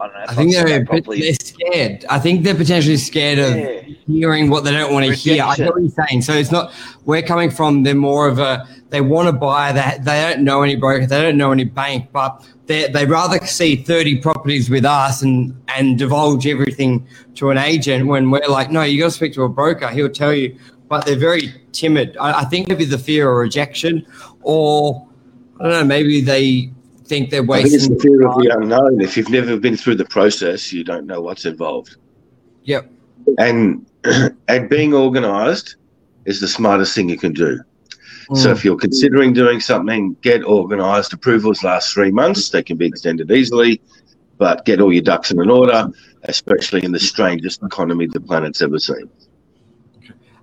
I 0.00 0.06
don't 0.06 0.14
know. 0.14 0.24
I 0.28 0.34
think 0.34 0.52
they're, 0.52 0.84
bit, 0.84 1.06
they're 1.06 1.34
scared. 1.34 2.04
I 2.08 2.18
think 2.18 2.44
they're 2.44 2.54
potentially 2.54 2.96
scared 2.96 3.38
of 3.38 3.56
yeah. 3.56 3.80
hearing 4.06 4.48
what 4.48 4.64
they 4.64 4.70
don't 4.70 4.92
want 4.92 5.06
to 5.06 5.12
hear. 5.12 5.42
I 5.42 5.56
know 5.56 5.70
what 5.70 5.82
you're 5.82 6.06
saying. 6.08 6.22
So 6.22 6.34
it's 6.34 6.52
not. 6.52 6.72
We're 7.04 7.22
coming 7.22 7.50
from. 7.50 7.82
They're 7.82 7.94
more 7.94 8.28
of 8.28 8.38
a. 8.38 8.66
They 8.90 9.00
want 9.00 9.28
to 9.28 9.32
buy 9.32 9.72
that. 9.72 10.04
They 10.04 10.20
don't 10.22 10.44
know 10.44 10.62
any 10.62 10.76
broker. 10.76 11.06
They 11.06 11.20
don't 11.20 11.36
know 11.36 11.50
any 11.52 11.64
bank, 11.64 12.10
but 12.12 12.46
they 12.66 12.88
they 12.88 13.06
rather 13.06 13.44
see 13.46 13.76
30 13.76 14.20
properties 14.20 14.70
with 14.70 14.84
us 14.84 15.22
and 15.22 15.60
and 15.68 15.98
divulge 15.98 16.46
everything 16.46 17.06
to 17.34 17.50
an 17.50 17.58
agent 17.58 18.06
when 18.06 18.30
we're 18.30 18.46
like, 18.48 18.70
no, 18.70 18.82
you 18.82 19.00
got 19.00 19.06
to 19.06 19.10
speak 19.10 19.34
to 19.34 19.42
a 19.42 19.48
broker. 19.48 19.88
He'll 19.88 20.08
tell 20.08 20.32
you. 20.32 20.58
But 20.88 21.04
they're 21.04 21.16
very 21.16 21.54
timid. 21.72 22.16
I, 22.18 22.40
I 22.40 22.44
think 22.44 22.68
maybe 22.68 22.84
the 22.84 22.98
fear 22.98 23.30
of 23.30 23.36
rejection, 23.36 24.06
or 24.42 25.06
I 25.60 25.64
don't 25.64 25.72
know, 25.72 25.84
maybe 25.84 26.20
they 26.20 26.70
think 27.04 27.30
they're 27.30 27.42
wasting. 27.42 27.74
It's 27.74 27.88
the 27.88 27.98
fear 27.98 28.26
of 28.26 28.36
the 28.36 28.56
unknown. 28.58 29.00
If 29.00 29.16
you've 29.16 29.30
never 29.30 29.58
been 29.58 29.76
through 29.76 29.96
the 29.96 30.04
process, 30.04 30.72
you 30.72 30.84
don't 30.84 31.06
know 31.06 31.20
what's 31.20 31.44
involved. 31.44 31.96
Yep. 32.64 32.90
And 33.38 33.86
and 34.48 34.68
being 34.68 34.94
organised 34.94 35.76
is 36.24 36.40
the 36.40 36.48
smartest 36.48 36.94
thing 36.94 37.08
you 37.08 37.18
can 37.18 37.32
do. 37.32 37.60
So 38.34 38.50
hmm. 38.50 38.56
if 38.56 38.64
you're 38.64 38.76
considering 38.76 39.32
doing 39.32 39.60
something, 39.60 40.14
get 40.20 40.44
organised. 40.44 41.12
Approvals 41.12 41.64
last 41.64 41.94
three 41.94 42.10
months. 42.10 42.50
They 42.50 42.62
can 42.62 42.76
be 42.76 42.86
extended 42.86 43.30
easily, 43.30 43.80
but 44.36 44.64
get 44.66 44.80
all 44.80 44.92
your 44.92 45.02
ducks 45.02 45.30
in 45.30 45.40
an 45.40 45.50
order, 45.50 45.88
especially 46.24 46.84
in 46.84 46.92
the 46.92 47.00
strangest 47.00 47.62
economy 47.62 48.06
the 48.06 48.20
planet's 48.20 48.60
ever 48.60 48.78
seen. 48.78 49.08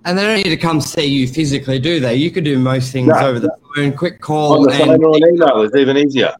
And 0.06 0.16
they 0.16 0.22
don't 0.22 0.36
need 0.36 0.44
to 0.44 0.56
come 0.56 0.80
see 0.80 1.04
you 1.04 1.28
physically, 1.28 1.78
do 1.78 2.00
they? 2.00 2.14
You 2.14 2.30
could 2.30 2.44
do 2.44 2.58
most 2.58 2.92
things 2.92 3.08
no. 3.08 3.18
over 3.18 3.38
the 3.38 3.54
phone, 3.74 3.92
quick 3.92 4.20
call. 4.20 4.54
On 4.54 4.62
the 4.62 4.72
phone 4.72 5.04
or 5.04 5.16
an 5.16 5.34
email 5.34 5.60
is 5.62 5.74
even 5.76 5.98
easier. 5.98 6.34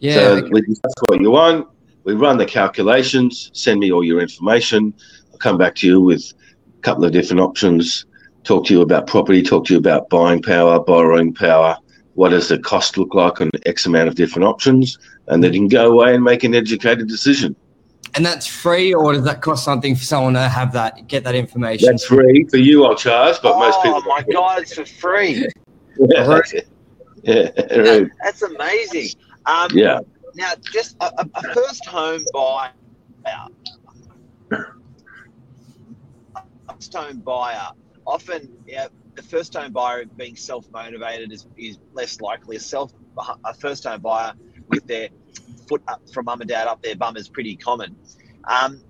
Yeah. 0.00 0.14
So 0.14 0.48
we 0.50 0.60
discuss 0.60 0.92
what 1.06 1.20
you 1.20 1.30
want. 1.30 1.68
We 2.04 2.14
run 2.14 2.36
the 2.36 2.46
calculations. 2.46 3.50
Send 3.54 3.80
me 3.80 3.92
all 3.92 4.04
your 4.04 4.20
information. 4.20 4.92
I'll 5.32 5.38
come 5.38 5.56
back 5.56 5.76
to 5.76 5.86
you 5.86 6.00
with 6.00 6.32
a 6.76 6.78
couple 6.82 7.04
of 7.04 7.12
different 7.12 7.40
options 7.40 8.04
talk 8.44 8.66
to 8.66 8.74
you 8.74 8.80
about 8.80 9.06
property, 9.06 9.42
talk 9.42 9.66
to 9.66 9.74
you 9.74 9.78
about 9.78 10.08
buying 10.08 10.42
power, 10.42 10.80
borrowing 10.80 11.32
power, 11.34 11.76
what 12.14 12.30
does 12.30 12.48
the 12.48 12.58
cost 12.58 12.98
look 12.98 13.14
like 13.14 13.40
on 13.40 13.50
X 13.66 13.86
amount 13.86 14.08
of 14.08 14.14
different 14.14 14.46
options, 14.46 14.98
and 15.28 15.42
then 15.42 15.52
you 15.52 15.60
can 15.60 15.68
go 15.68 15.92
away 15.92 16.14
and 16.14 16.24
make 16.24 16.44
an 16.44 16.54
educated 16.54 17.08
decision. 17.08 17.54
And 18.14 18.26
that's 18.26 18.46
free, 18.46 18.92
or 18.92 19.12
does 19.12 19.24
that 19.24 19.40
cost 19.40 19.64
something 19.64 19.94
for 19.94 20.04
someone 20.04 20.34
to 20.34 20.48
have 20.48 20.72
that, 20.72 21.06
get 21.06 21.24
that 21.24 21.34
information? 21.34 21.86
That's 21.86 22.04
free 22.04 22.44
for 22.50 22.56
you. 22.56 22.84
I'll 22.84 22.96
charge, 22.96 23.36
but 23.42 23.54
oh, 23.54 23.58
most 23.58 23.82
people. 23.82 24.02
Oh 24.04 24.08
my 24.08 24.22
god, 24.32 24.62
it's 24.62 24.74
for 24.74 24.84
free! 24.84 25.46
yeah, 25.98 26.40
yeah 27.22 27.50
that, 27.50 28.10
that's 28.22 28.42
amazing. 28.42 29.08
Um, 29.46 29.68
yeah. 29.72 30.00
Now, 30.34 30.52
just 30.72 30.96
a, 31.00 31.12
a 31.34 31.54
first 31.54 31.86
home 31.86 32.24
buyer, 32.32 32.70
first 36.68 36.94
home 36.94 37.18
buyer 37.18 37.70
often 38.06 38.50
yeah, 38.66 38.88
the 39.14 39.22
first 39.22 39.54
home 39.54 39.72
buyer 39.72 40.04
being 40.16 40.36
self 40.36 40.70
motivated 40.72 41.32
is, 41.32 41.46
is 41.56 41.78
less 41.92 42.20
likely. 42.20 42.56
A 42.56 42.60
self 42.60 42.92
a 43.44 43.54
first 43.54 43.84
home 43.84 44.00
buyer 44.00 44.32
with 44.68 44.86
their 44.86 45.08
foot 45.70 45.82
up 45.86 46.02
from 46.12 46.24
mum 46.24 46.40
and 46.42 46.50
dad 46.50 46.66
up 46.66 46.82
their 46.82 46.96
bum 46.96 47.16
is 47.16 47.28
pretty 47.28 47.54
common. 47.56 47.96
Um, 48.56 48.82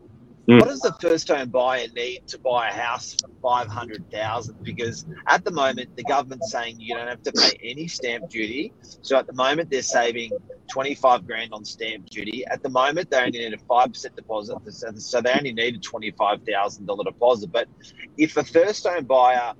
mm. 0.48 0.58
What 0.58 0.68
does 0.68 0.80
the 0.80 0.96
first 1.00 1.28
home 1.28 1.50
buyer 1.50 1.86
need 1.94 2.26
to 2.28 2.38
buy 2.38 2.70
a 2.70 2.72
house 2.72 3.16
for 3.20 3.28
five 3.42 3.68
hundred 3.68 4.10
thousand? 4.10 4.56
Because 4.70 5.04
at 5.34 5.44
the 5.44 5.50
moment 5.62 5.94
the 5.96 6.04
government's 6.14 6.50
saying 6.50 6.80
you 6.80 6.94
don't 6.96 7.10
have 7.14 7.22
to 7.28 7.32
pay 7.32 7.52
any 7.62 7.86
stamp 7.86 8.30
duty. 8.30 8.72
So 9.02 9.18
at 9.18 9.26
the 9.26 9.34
moment 9.34 9.70
they're 9.70 9.82
saving 9.82 10.30
twenty 10.74 10.94
five 10.94 11.26
grand 11.26 11.52
on 11.52 11.64
stamp 11.64 12.08
duty. 12.08 12.46
At 12.46 12.62
the 12.62 12.70
moment 12.70 13.10
they 13.10 13.18
only 13.18 13.38
need 13.40 13.52
a 13.52 13.58
five 13.58 13.88
percent 13.92 14.16
deposit, 14.16 14.56
so 14.96 15.20
they 15.20 15.32
only 15.32 15.52
need 15.52 15.76
a 15.76 15.78
twenty 15.78 16.10
five 16.12 16.38
thousand 16.50 16.86
dollar 16.86 17.04
deposit. 17.04 17.52
But 17.52 17.68
if 18.16 18.36
a 18.36 18.44
first 18.44 18.86
home 18.86 19.04
buyer 19.04 19.52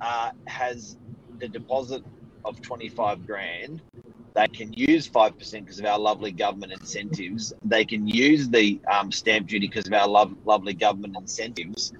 uh, 0.00 0.30
has 0.46 0.98
the 1.38 1.48
deposit 1.48 2.02
of 2.44 2.60
twenty 2.60 2.88
five 2.88 3.26
grand, 3.26 3.80
they 4.38 4.46
can 4.46 4.72
use 4.72 5.08
5% 5.08 5.36
because 5.52 5.80
of 5.80 5.84
our 5.84 5.98
lovely 5.98 6.30
government 6.30 6.70
incentives. 6.70 7.52
They 7.64 7.84
can 7.84 8.06
use 8.06 8.48
the 8.48 8.80
um, 8.88 9.10
stamp 9.10 9.48
duty 9.48 9.66
because 9.66 9.88
of 9.88 9.92
our 9.92 10.06
lo- 10.06 10.38
lovely 10.44 10.74
government 10.74 11.16
incentives. 11.16 11.92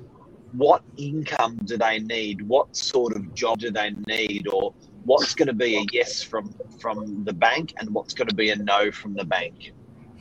What 0.53 0.83
income 0.97 1.59
do 1.65 1.77
they 1.77 1.99
need? 1.99 2.43
What 2.43 2.77
sort 2.77 3.17
of 3.17 3.35
job 3.35 3.59
do 3.59 3.73
they 3.73 3.91
need? 4.07 4.47
Or 4.53 4.73
what's 5.05 5.35
going 5.35 5.49
to 5.49 5.53
be 5.53 5.79
a 5.79 5.85
yes 5.93 6.23
from, 6.23 6.55
from 6.79 7.25
the 7.25 7.33
bank 7.33 7.75
and 7.79 7.91
what's 7.91 8.15
going 8.15 8.29
to 8.29 8.37
be 8.37 8.51
a 8.51 8.57
no 8.57 8.93
from 8.93 9.15
the 9.15 9.25
bank? 9.25 9.73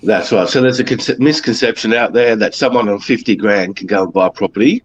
That's 0.02 0.32
right. 0.32 0.50
So 0.50 0.60
there's 0.60 0.80
a 0.80 1.20
misconception 1.20 1.94
out 1.94 2.14
there 2.14 2.36
that 2.36 2.56
someone 2.56 2.90
on 2.90 3.00
50 3.00 3.36
grand 3.36 3.76
can 3.76 3.86
go 3.86 4.04
and 4.04 4.14
buy 4.14 4.30
property 4.30 4.84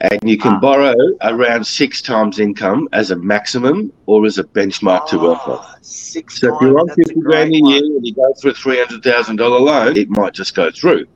and 0.00 0.18
you 0.22 0.36
can 0.36 0.52
ah. 0.52 0.60
borrow 0.60 0.94
around 1.22 1.66
six 1.66 2.02
times 2.02 2.38
income 2.38 2.88
as 2.92 3.10
a 3.10 3.16
maximum 3.16 3.92
or 4.06 4.26
as 4.26 4.38
a 4.38 4.44
benchmark 4.44 5.08
to 5.08 5.18
work 5.18 5.48
on. 5.48 5.58
Ah, 5.60 5.76
six 5.80 6.40
so 6.40 6.54
if 6.54 6.60
you're 6.60 6.78
on 6.78 6.88
50 6.88 7.14
grand 7.20 7.54
a 7.54 7.58
year 7.58 7.84
and 7.84 8.06
you 8.06 8.14
go 8.14 8.32
for 8.40 8.48
a 8.48 8.54
$300,000 8.54 9.38
loan, 9.38 9.96
it 9.96 10.10
might 10.10 10.34
just 10.34 10.54
go 10.54 10.70
through. 10.70 11.06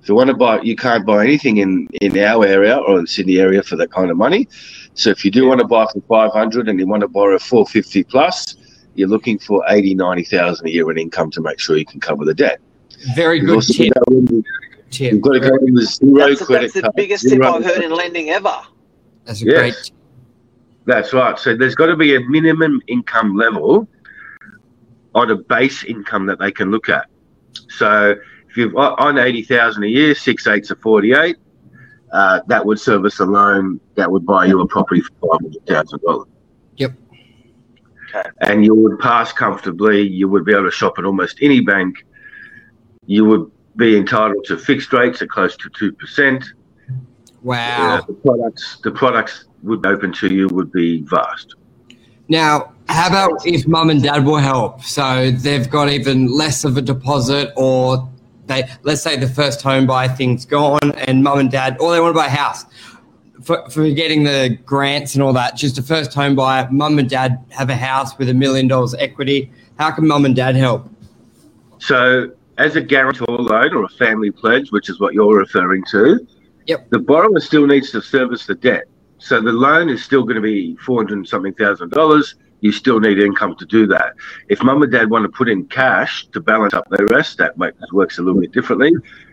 If 0.00 0.08
you 0.08 0.14
want 0.14 0.28
to 0.28 0.36
buy, 0.36 0.60
you 0.62 0.76
can't 0.76 1.04
buy 1.04 1.24
anything 1.24 1.58
in, 1.58 1.86
in 2.00 2.16
our 2.18 2.46
area 2.46 2.76
or 2.76 2.96
in 2.96 3.04
the 3.04 3.08
Sydney 3.08 3.38
area 3.38 3.62
for 3.62 3.76
that 3.76 3.90
kind 3.90 4.10
of 4.10 4.16
money. 4.16 4.48
So 4.94 5.10
if 5.10 5.24
you 5.24 5.30
do 5.30 5.46
want 5.46 5.60
to 5.60 5.66
buy 5.66 5.86
for 5.92 6.00
500 6.00 6.68
and 6.68 6.78
you 6.78 6.86
want 6.86 7.02
to 7.02 7.08
borrow 7.08 7.38
450 7.38 8.04
plus, 8.04 8.56
you're 8.94 9.08
looking 9.08 9.38
for 9.38 9.62
80, 9.68 9.94
90,000 9.94 10.66
a 10.66 10.70
year 10.70 10.90
in 10.90 10.98
income 10.98 11.30
to 11.32 11.40
make 11.42 11.58
sure 11.58 11.76
you 11.76 11.84
can 11.84 12.00
cover 12.00 12.24
the 12.24 12.34
debt. 12.34 12.60
Very 13.14 13.40
good 13.40 13.62
tip 13.62 13.92
tip. 14.90 15.12
You've 15.12 15.22
got 15.22 15.32
to 15.32 15.40
go 15.40 15.56
in 15.56 15.74
with 15.74 15.88
zero 15.88 16.28
that's, 16.28 16.44
credit 16.44 16.72
That's 16.72 16.86
the 16.86 16.92
biggest 16.94 17.28
tip 17.28 17.42
I've 17.42 17.64
heard 17.64 17.82
in 17.82 17.92
lending 17.92 18.30
ever. 18.30 18.62
That's 19.24 19.42
a 19.42 19.46
yes. 19.46 19.58
great. 19.58 19.92
That's 20.86 21.12
right. 21.12 21.38
So 21.38 21.56
there's 21.56 21.74
got 21.74 21.86
to 21.86 21.96
be 21.96 22.16
a 22.16 22.20
minimum 22.20 22.80
income 22.86 23.36
level 23.36 23.88
on 25.14 25.30
a 25.30 25.36
base 25.36 25.84
income 25.84 26.26
that 26.26 26.38
they 26.38 26.50
can 26.50 26.70
look 26.70 26.88
at. 26.88 27.06
So 27.68 28.16
if 28.48 28.56
you've 28.56 28.74
on 28.76 29.18
eighty 29.18 29.42
thousand 29.42 29.84
a 29.84 29.88
year, 29.88 30.14
six 30.14 30.46
eights 30.46 30.70
are 30.70 30.76
forty 30.76 31.12
eight. 31.12 31.36
Uh, 32.12 32.40
that 32.48 32.64
would 32.64 32.80
service 32.80 33.20
a 33.20 33.24
loan 33.24 33.80
that 33.94 34.10
would 34.10 34.26
buy 34.26 34.44
you 34.44 34.60
a 34.60 34.66
property 34.66 35.00
for 35.00 35.12
five 35.20 35.40
hundred 35.42 35.66
thousand 35.66 36.00
dollars. 36.02 36.28
Yep. 36.76 36.92
Okay. 38.08 38.30
And 38.40 38.64
you 38.64 38.74
would 38.74 38.98
pass 38.98 39.32
comfortably. 39.32 40.00
You 40.00 40.28
would 40.28 40.44
be 40.44 40.52
able 40.52 40.64
to 40.64 40.70
shop 40.72 40.98
at 40.98 41.04
almost 41.04 41.38
any 41.40 41.60
bank. 41.60 42.04
You 43.06 43.24
would 43.26 43.50
be 43.76 43.96
entitled 43.96 44.44
to 44.46 44.58
fixed 44.58 44.92
rates 44.92 45.22
at 45.22 45.28
close 45.28 45.56
to 45.56 45.70
two 45.70 45.92
percent. 45.92 46.44
Wow. 47.42 47.96
Uh, 47.96 48.06
the 48.06 48.12
products 48.14 48.78
the 48.82 48.90
products 48.90 49.44
would 49.62 49.84
open 49.86 50.12
to 50.14 50.32
you 50.32 50.48
would 50.48 50.72
be 50.72 51.02
vast. 51.02 51.54
Now, 52.28 52.72
how 52.88 53.08
about 53.08 53.46
if 53.46 53.66
mum 53.66 53.90
and 53.90 54.02
dad 54.02 54.24
will 54.24 54.36
help? 54.36 54.82
So 54.82 55.30
they've 55.30 55.68
got 55.68 55.88
even 55.88 56.26
less 56.26 56.64
of 56.64 56.76
a 56.76 56.82
deposit, 56.82 57.52
or 57.56 58.08
they 58.46 58.68
let's 58.82 59.02
say 59.02 59.16
the 59.16 59.28
first 59.28 59.62
home 59.62 59.86
buy 59.86 60.08
thing's 60.08 60.44
gone, 60.44 60.92
and 61.06 61.24
mum 61.24 61.38
and 61.38 61.50
dad, 61.50 61.76
or 61.80 61.92
they 61.92 62.00
want 62.00 62.14
to 62.14 62.18
buy 62.18 62.26
a 62.26 62.30
house. 62.30 62.64
For, 63.42 63.68
for 63.70 63.88
getting 63.88 64.24
the 64.24 64.58
grants 64.66 65.14
and 65.14 65.22
all 65.22 65.32
that, 65.32 65.56
just 65.56 65.78
a 65.78 65.82
first 65.82 66.12
home 66.12 66.36
buyer, 66.36 66.68
mum 66.70 66.98
and 66.98 67.08
dad 67.08 67.42
have 67.48 67.70
a 67.70 67.74
house 67.74 68.18
with 68.18 68.28
a 68.28 68.34
million 68.34 68.68
dollars 68.68 68.94
equity. 68.94 69.50
How 69.78 69.90
can 69.92 70.06
mum 70.06 70.26
and 70.26 70.36
dad 70.36 70.56
help? 70.56 70.90
So 71.78 72.32
as 72.60 72.76
a 72.76 72.80
guarantor 72.80 73.24
loan 73.26 73.74
or 73.74 73.84
a 73.84 73.88
family 73.88 74.30
pledge, 74.30 74.70
which 74.70 74.90
is 74.90 75.00
what 75.00 75.14
you're 75.14 75.38
referring 75.38 75.82
to, 75.90 76.26
yep. 76.66 76.88
the 76.90 76.98
borrower 76.98 77.40
still 77.40 77.66
needs 77.66 77.90
to 77.90 78.02
service 78.02 78.44
the 78.46 78.54
debt. 78.54 78.84
So 79.16 79.40
the 79.40 79.52
loan 79.52 79.88
is 79.88 80.04
still 80.04 80.24
going 80.24 80.36
to 80.36 80.42
be 80.42 80.76
four 80.76 80.98
hundred 80.98 81.26
something 81.26 81.54
thousand 81.54 81.90
dollars. 81.90 82.34
You 82.60 82.72
still 82.72 83.00
need 83.00 83.18
income 83.18 83.56
to 83.56 83.64
do 83.64 83.86
that. 83.86 84.12
If 84.50 84.62
mum 84.62 84.82
and 84.82 84.92
dad 84.92 85.08
want 85.08 85.24
to 85.24 85.30
put 85.30 85.48
in 85.48 85.64
cash 85.66 86.26
to 86.32 86.40
balance 86.40 86.74
up 86.74 86.86
the 86.90 87.06
rest, 87.06 87.38
that 87.38 87.56
works 87.92 88.18
a 88.18 88.22
little 88.22 88.40
bit 88.40 88.52
differently. 88.52 88.92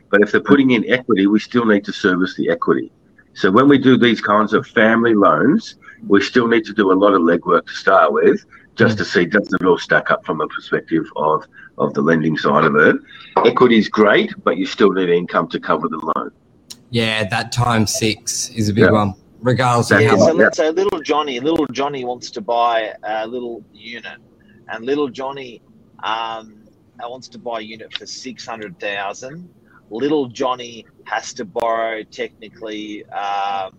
But 0.10 0.22
if 0.22 0.31
they're 0.31 0.39
putting 0.39 0.72
in 0.72 0.89
equity, 0.89 1.27
we 1.27 1.41
still 1.41 1.65
need 1.65 1.84
to 1.84 1.91
service 1.91 2.36
the 2.38 2.50
equity. 2.50 2.89
So 3.34 3.51
when 3.51 3.67
we 3.67 3.77
do 3.77 3.98
these 3.98 4.22
kinds 4.22 4.53
of 4.53 4.65
family 4.65 5.13
loans, 5.13 5.75
we 6.07 6.22
still 6.22 6.48
need 6.48 6.63
to 6.65 6.74
do 6.74 6.93
a 6.93 6.98
lot 7.03 7.13
of 7.13 7.22
legwork 7.22 7.67
to 7.67 7.74
start 7.74 8.13
with, 8.13 8.46
just 8.75 8.98
to 9.00 9.05
see 9.05 9.25
does 9.25 9.51
it 9.53 9.65
all 9.65 9.77
stack 9.77 10.10
up 10.10 10.25
from 10.25 10.39
a 10.39 10.48
perspective 10.48 11.05
of 11.17 11.46
of 11.77 11.93
the 11.93 12.01
lending 12.01 12.38
side 12.38 12.65
of 12.65 12.75
it. 12.75 12.96
Equity 13.46 13.77
is 13.77 13.88
great, 13.89 14.34
but 14.43 14.57
you 14.57 14.65
still 14.65 14.91
need 14.91 15.10
income 15.10 15.48
to 15.50 15.60
cover 15.60 15.88
the 15.88 16.12
loan. 16.15 16.31
Yeah, 16.89 17.27
that 17.29 17.51
times 17.51 17.93
six 17.93 18.50
is 18.50 18.69
a 18.69 18.74
big 18.74 18.86
yeah. 18.86 18.91
one, 18.91 19.13
regardless 19.41 19.91
of 19.91 20.01
how. 20.01 20.17
So 20.17 20.34
let's 20.34 20.57
say 20.57 20.69
little 20.69 21.01
Johnny, 21.01 21.39
little 21.39 21.67
Johnny 21.67 22.05
wants 22.05 22.31
to 22.31 22.41
buy 22.41 22.93
a 23.03 23.27
little 23.27 23.63
unit, 23.74 24.17
and 24.69 24.86
little 24.86 25.10
Johnny 25.10 25.62
um, 26.03 26.63
wants 27.00 27.27
to 27.29 27.38
buy 27.38 27.60
a 27.60 27.63
unit 27.63 27.93
for 27.98 28.05
six 28.05 28.46
hundred 28.46 28.79
thousand. 28.79 29.50
Little 29.89 30.27
Johnny 30.27 30.86
has 31.03 31.34
to 31.34 31.46
borrow 31.46 32.03
technically 32.03 33.05
um, 33.05 33.77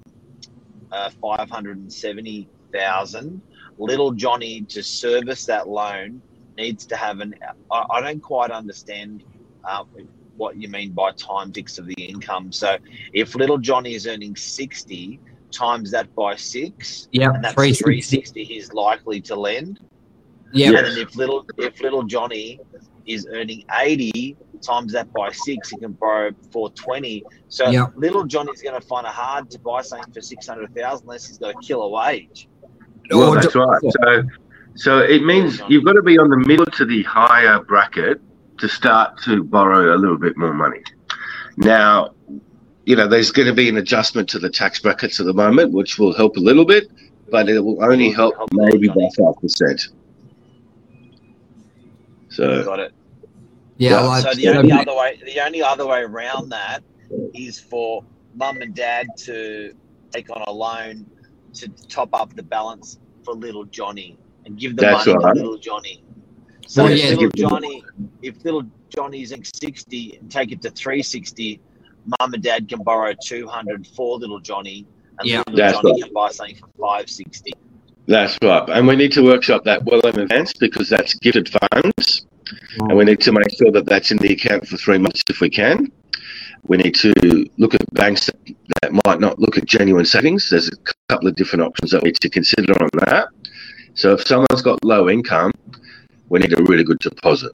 uh, 0.93 1.11
five 1.21 1.51
hundred 1.51 1.79
and 1.79 1.93
seventy 1.93 2.49
thousand. 2.73 3.41
Little 3.79 4.13
Johnny 4.13 4.63
to 4.63 4.83
service 4.83 5.47
that 5.47 5.69
loan 5.69 6.21
needs 6.59 6.85
to 6.87 6.97
have 6.97 7.21
an. 7.21 7.35
I, 7.71 7.85
I 7.91 8.01
don't 8.01 8.21
quite 8.21 8.51
understand 8.51 9.25
uh, 9.65 9.85
what 10.37 10.57
you 10.57 10.69
mean 10.69 10.93
by 10.93 11.13
time 11.13 11.53
fix 11.53 11.79
of 11.79 11.87
the 11.87 11.95
income. 11.95 12.53
So 12.53 12.77
if 13.13 13.35
little 13.35 13.59
Johnny 13.59 13.95
is 13.95 14.07
earning 14.07 14.37
sixty, 14.37 15.21
times 15.51 15.91
that 15.93 16.15
by 16.15 16.37
six, 16.37 17.09
yeah, 17.13 17.31
and 17.33 17.43
that's 17.43 17.55
three 17.55 18.01
sixty 18.01 18.45
he's 18.45 18.73
likely 18.73 19.21
to 19.23 19.35
lend. 19.35 19.81
Yeah, 20.53 20.79
and 20.79 20.99
if 20.99 21.15
little 21.17 21.47
if 21.59 21.81
little 21.81 22.03
Johnny 22.03 22.61
is 23.07 23.27
earning 23.33 23.65
eighty, 23.81 24.37
times 24.63 24.93
that 24.93 25.13
by 25.13 25.31
six, 25.33 25.71
he 25.71 25.77
can 25.77 25.93
borrow 25.93 26.31
four 26.53 26.71
twenty. 26.71 27.25
So 27.49 27.69
yep. 27.69 27.93
little 27.97 28.25
Johnny's 28.25 28.63
going 28.63 28.81
to 28.81 28.87
find 28.87 29.07
it 29.07 29.13
hard 29.13 29.51
to 29.51 29.59
buy 29.59 29.83
something 29.83 30.13
for 30.13 30.21
six 30.21 30.47
hundred 30.47 30.75
thousand 30.75 31.05
unless 31.07 31.27
he's 31.29 31.39
got 31.39 31.55
a 31.55 31.59
killer 31.59 31.89
wage. 31.89 32.49
Well, 33.11 33.33
that's 33.33 33.55
right. 33.55 33.81
So, 33.83 34.23
so 34.79 35.01
it 35.01 35.25
means 35.25 35.61
you've 35.69 35.85
got 35.85 35.95
to 35.95 36.03
be 36.03 36.19
on 36.19 36.31
the 36.31 36.37
middle 36.37 36.65
to 36.65 36.85
the 36.85 37.03
higher 37.03 37.59
bracket 37.59 38.21
to 38.59 38.69
start 38.69 39.21
to 39.23 39.43
borrow 39.43 39.93
a 39.93 39.99
little 39.99 40.17
bit 40.17 40.37
more 40.37 40.55
money. 40.55 40.81
Now, 41.57 42.15
you 42.85 42.95
know, 42.95 43.09
there's 43.09 43.33
going 43.33 43.49
to 43.49 43.55
be 43.55 43.69
an 43.69 43.77
adjustment 43.79 44.29
to 44.29 44.39
the 44.39 44.49
tax 44.49 44.79
brackets 44.79 45.19
at 45.19 45.27
the 45.27 45.35
moment, 45.35 45.73
which 45.73 45.99
will 45.99 46.15
help 46.15 46.37
a 46.37 46.41
little 46.41 46.65
bit, 46.65 46.93
but 47.29 47.49
it 47.49 47.59
will 47.59 47.83
only 47.83 48.13
help 48.13 48.37
maybe 48.53 48.87
by 48.87 49.09
five 49.19 49.35
percent. 49.41 49.89
So 52.29 52.63
got 52.65 52.79
it. 52.79 52.93
Yeah. 53.79 54.01
Like, 54.03 54.23
so 54.23 54.35
the 54.35 54.49
only 54.49 54.71
other 54.71 54.95
way, 54.95 55.21
the 55.25 55.45
only 55.45 55.61
other 55.61 55.89
way 55.89 56.03
around 56.03 56.51
that 56.51 56.85
is 57.35 57.59
for 57.59 58.05
mum 58.37 58.63
and 58.63 58.77
dad 58.77 59.09
to 59.25 59.75
take 60.13 60.31
on 60.31 60.43
a 60.47 60.53
loan 60.53 61.05
to 61.55 61.69
top 61.89 62.11
up 62.13 62.37
the 62.37 62.45
balance 62.45 63.01
for 63.25 63.35
little 63.35 63.65
Johnny 63.65 64.17
and 64.49 64.59
give 64.59 64.77
the 64.77 64.83
That's 64.83 65.07
money 65.07 65.25
right. 65.25 65.35
to 65.35 65.41
little 65.41 65.59
Johnny. 65.59 66.03
So 66.67 66.85
well, 66.85 66.93
yeah, 66.93 67.11
little 67.11 67.31
Johnny, 67.37 67.85
if 68.23 68.45
little 68.45 68.65
Johnny's 68.89 69.33
in 69.33 69.45
sixty 69.45 70.17
and 70.17 70.31
take 70.31 70.53
it 70.53 70.61
to 70.63 70.71
three 70.71 71.03
sixty, 71.03 71.61
mum 72.19 72.35
and 72.35 72.43
dad 72.43 72.69
can 72.69 72.83
borrow 72.83 73.15
two 73.23 73.47
hundred 73.47 73.87
for 73.87 74.19
little 74.19 74.41
Johnny, 74.41 74.87
and 75.19 75.29
yeah, 75.29 75.43
little 75.49 75.83
Johnny 75.83 75.93
right. 75.93 76.03
can 76.03 76.13
buy 76.13 76.31
something 76.31 76.57
for 76.57 76.69
five 76.81 77.09
sixty. 77.09 77.53
That's 78.07 78.39
right, 78.43 78.69
and 78.71 78.89
we 78.89 78.97
need 78.97 79.13
to 79.13 79.23
workshop 79.23 79.65
that 79.65 79.85
well 79.85 80.01
in 80.01 80.19
advance 80.19 80.53
because 80.55 80.89
that's 80.89 81.15
gifted 81.15 81.49
funds, 81.49 82.27
and 82.79 82.97
we 82.97 83.05
need 83.05 83.21
to 83.21 83.33
make 83.33 83.51
sure 83.59 83.71
that 83.71 83.87
that's 83.87 84.11
in 84.11 84.17
the 84.19 84.33
account 84.33 84.67
for 84.67 84.77
three 84.79 84.99
months 84.99 85.23
if 85.29 85.41
we 85.41 85.51
can. 85.51 85.93
We 86.67 86.77
need 86.77 86.95
to 86.97 87.13
look 87.57 87.75
at 87.75 87.95
banks 87.95 88.27
that, 88.27 88.55
that 88.83 88.93
might 89.07 89.21
not 89.21 89.39
look 89.39 89.57
at 89.57 89.65
genuine 89.65 90.05
savings. 90.05 90.51
There's 90.51 90.69
a 90.69 90.77
couple 91.09 91.29
of 91.29 91.37
different 91.37 91.63
options 91.63 91.93
that 91.93 92.03
we 92.03 92.09
need 92.09 92.21
to 92.21 92.29
consider 92.29 92.73
on 92.83 92.91
that. 93.07 93.29
So 93.99 94.13
if 94.13 94.25
someone's 94.29 94.63
got 94.63 94.85
low 94.85 95.11
income, 95.11 95.51
we 96.29 96.39
need 96.39 96.57
a 96.57 96.63
really 96.63 96.85
good 96.85 97.01
deposit. 97.01 97.51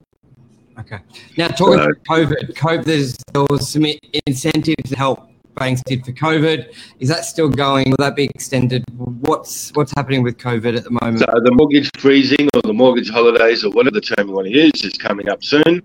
Okay. 0.78 0.98
Now 1.38 1.48
talking 1.48 1.78
so, 1.78 1.84
about 1.84 2.04
COVID, 2.04 2.54
COVID, 2.54 2.84
there's, 2.84 3.16
there 3.32 3.46
was 3.48 3.66
some 3.66 3.86
incentives 4.26 4.90
to 4.90 4.96
help 4.96 5.30
banks 5.54 5.82
did 5.86 6.04
for 6.04 6.12
COVID. 6.12 6.74
Is 7.00 7.08
that 7.08 7.24
still 7.24 7.48
going? 7.48 7.88
Will 7.88 7.96
that 8.04 8.14
be 8.14 8.24
extended? 8.24 8.84
What's 8.98 9.70
what's 9.70 9.92
happening 9.96 10.22
with 10.22 10.36
COVID 10.36 10.76
at 10.76 10.84
the 10.84 10.90
moment? 10.90 11.20
So 11.20 11.26
the 11.42 11.52
mortgage 11.52 11.90
freezing 11.96 12.46
or 12.54 12.60
the 12.60 12.74
mortgage 12.74 13.08
holidays 13.08 13.64
or 13.64 13.70
whatever 13.70 13.94
the 13.94 14.02
term 14.02 14.28
you 14.28 14.34
want 14.34 14.46
to 14.48 14.52
use 14.52 14.84
is 14.84 14.98
coming 14.98 15.30
up 15.30 15.42
soon. 15.42 15.80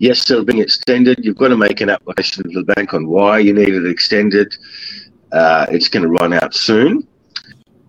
Yes, 0.00 0.22
they're 0.26 0.42
being 0.42 0.60
extended. 0.60 1.24
You've 1.24 1.38
got 1.38 1.48
to 1.48 1.56
make 1.56 1.80
an 1.80 1.88
application 1.88 2.42
to 2.42 2.50
the 2.50 2.74
bank 2.74 2.92
on 2.92 3.06
why 3.06 3.38
you 3.38 3.54
need 3.54 3.70
it 3.70 3.86
extended. 3.86 4.54
Uh, 5.32 5.64
it's 5.70 5.88
going 5.88 6.02
to 6.02 6.10
run 6.10 6.34
out 6.34 6.54
soon. 6.54 7.08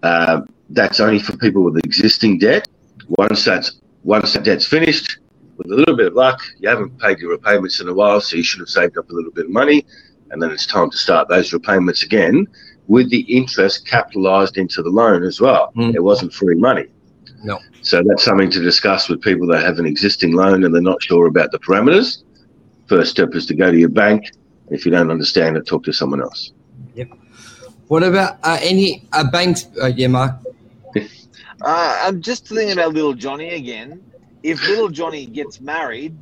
Uh, 0.01 0.41
that's 0.69 0.99
only 0.99 1.19
for 1.19 1.35
people 1.37 1.63
with 1.63 1.77
existing 1.83 2.39
debt. 2.39 2.67
Once 3.07 3.45
that's 3.45 3.79
once 4.03 4.33
that 4.33 4.43
debt's 4.43 4.65
finished, 4.65 5.19
with 5.57 5.67
a 5.71 5.75
little 5.75 5.95
bit 5.95 6.07
of 6.07 6.13
luck, 6.13 6.39
you 6.59 6.69
haven't 6.69 6.97
paid 6.99 7.19
your 7.19 7.31
repayments 7.31 7.81
in 7.81 7.89
a 7.89 7.93
while, 7.93 8.21
so 8.21 8.37
you 8.37 8.43
should 8.43 8.59
have 8.59 8.69
saved 8.69 8.97
up 8.97 9.09
a 9.09 9.13
little 9.13 9.31
bit 9.31 9.45
of 9.45 9.51
money 9.51 9.85
and 10.31 10.41
then 10.41 10.51
it's 10.51 10.65
time 10.65 10.89
to 10.89 10.97
start 10.97 11.27
those 11.27 11.53
repayments 11.53 12.03
again 12.03 12.47
with 12.87 13.09
the 13.09 13.21
interest 13.21 13.85
capitalized 13.85 14.57
into 14.57 14.81
the 14.81 14.89
loan 14.89 15.23
as 15.23 15.39
well. 15.39 15.71
Mm. 15.75 15.95
It 15.95 16.03
wasn't 16.03 16.33
free 16.33 16.55
money. 16.55 16.85
No. 17.43 17.59
So 17.81 18.01
that's 18.05 18.23
something 18.23 18.49
to 18.51 18.61
discuss 18.61 19.09
with 19.09 19.21
people 19.21 19.47
that 19.47 19.63
have 19.63 19.79
an 19.79 19.85
existing 19.85 20.33
loan 20.33 20.63
and 20.63 20.73
they're 20.73 20.81
not 20.81 21.01
sure 21.01 21.27
about 21.27 21.51
the 21.51 21.59
parameters. 21.59 22.23
First 22.87 23.11
step 23.11 23.35
is 23.35 23.45
to 23.47 23.55
go 23.55 23.71
to 23.71 23.77
your 23.77 23.89
bank. 23.89 24.31
If 24.69 24.85
you 24.85 24.91
don't 24.91 25.11
understand 25.11 25.57
it, 25.57 25.65
talk 25.65 25.83
to 25.83 25.93
someone 25.93 26.21
else. 26.21 26.51
Yep. 26.95 27.09
What 27.87 28.03
about 28.03 28.37
uh, 28.43 28.57
any 28.61 29.07
uh, 29.13 29.29
banks? 29.29 29.67
Uh, 29.81 29.87
yeah, 29.87 30.07
Mark. 30.07 30.33
Uh, 30.95 31.99
I'm 32.03 32.21
just 32.21 32.47
thinking 32.47 32.71
about 32.71 32.93
little 32.93 33.13
Johnny 33.13 33.49
again. 33.49 34.03
If 34.43 34.61
little 34.67 34.89
Johnny 34.89 35.25
gets 35.25 35.59
married, 35.59 36.15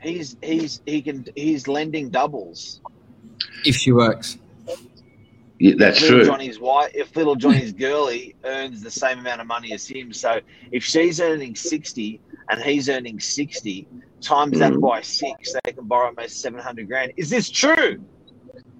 he's 0.00 0.36
he's 0.42 0.80
he 0.86 1.02
can 1.02 1.26
he's 1.34 1.68
lending 1.68 2.10
doubles. 2.10 2.80
If 3.64 3.76
she 3.76 3.92
works. 3.92 4.38
Yeah, 5.58 5.74
that's 5.76 6.00
little 6.00 6.18
true. 6.18 6.26
Johnny's 6.26 6.60
wife, 6.60 6.92
if 6.94 7.16
little 7.16 7.34
Johnny's 7.34 7.72
girlie 7.72 8.36
earns 8.44 8.80
the 8.80 8.90
same 8.90 9.18
amount 9.18 9.40
of 9.40 9.48
money 9.48 9.72
as 9.72 9.86
him, 9.86 10.12
so 10.12 10.40
if 10.70 10.84
she's 10.84 11.20
earning 11.20 11.56
sixty 11.56 12.20
and 12.48 12.62
he's 12.62 12.88
earning 12.88 13.18
sixty, 13.18 13.86
times 14.20 14.54
mm. 14.54 14.58
that 14.60 14.80
by 14.80 15.00
six, 15.00 15.54
they 15.64 15.72
can 15.72 15.86
borrow 15.86 16.06
almost 16.06 16.40
seven 16.40 16.60
hundred 16.60 16.86
grand. 16.86 17.12
Is 17.16 17.28
this 17.28 17.50
true? 17.50 18.02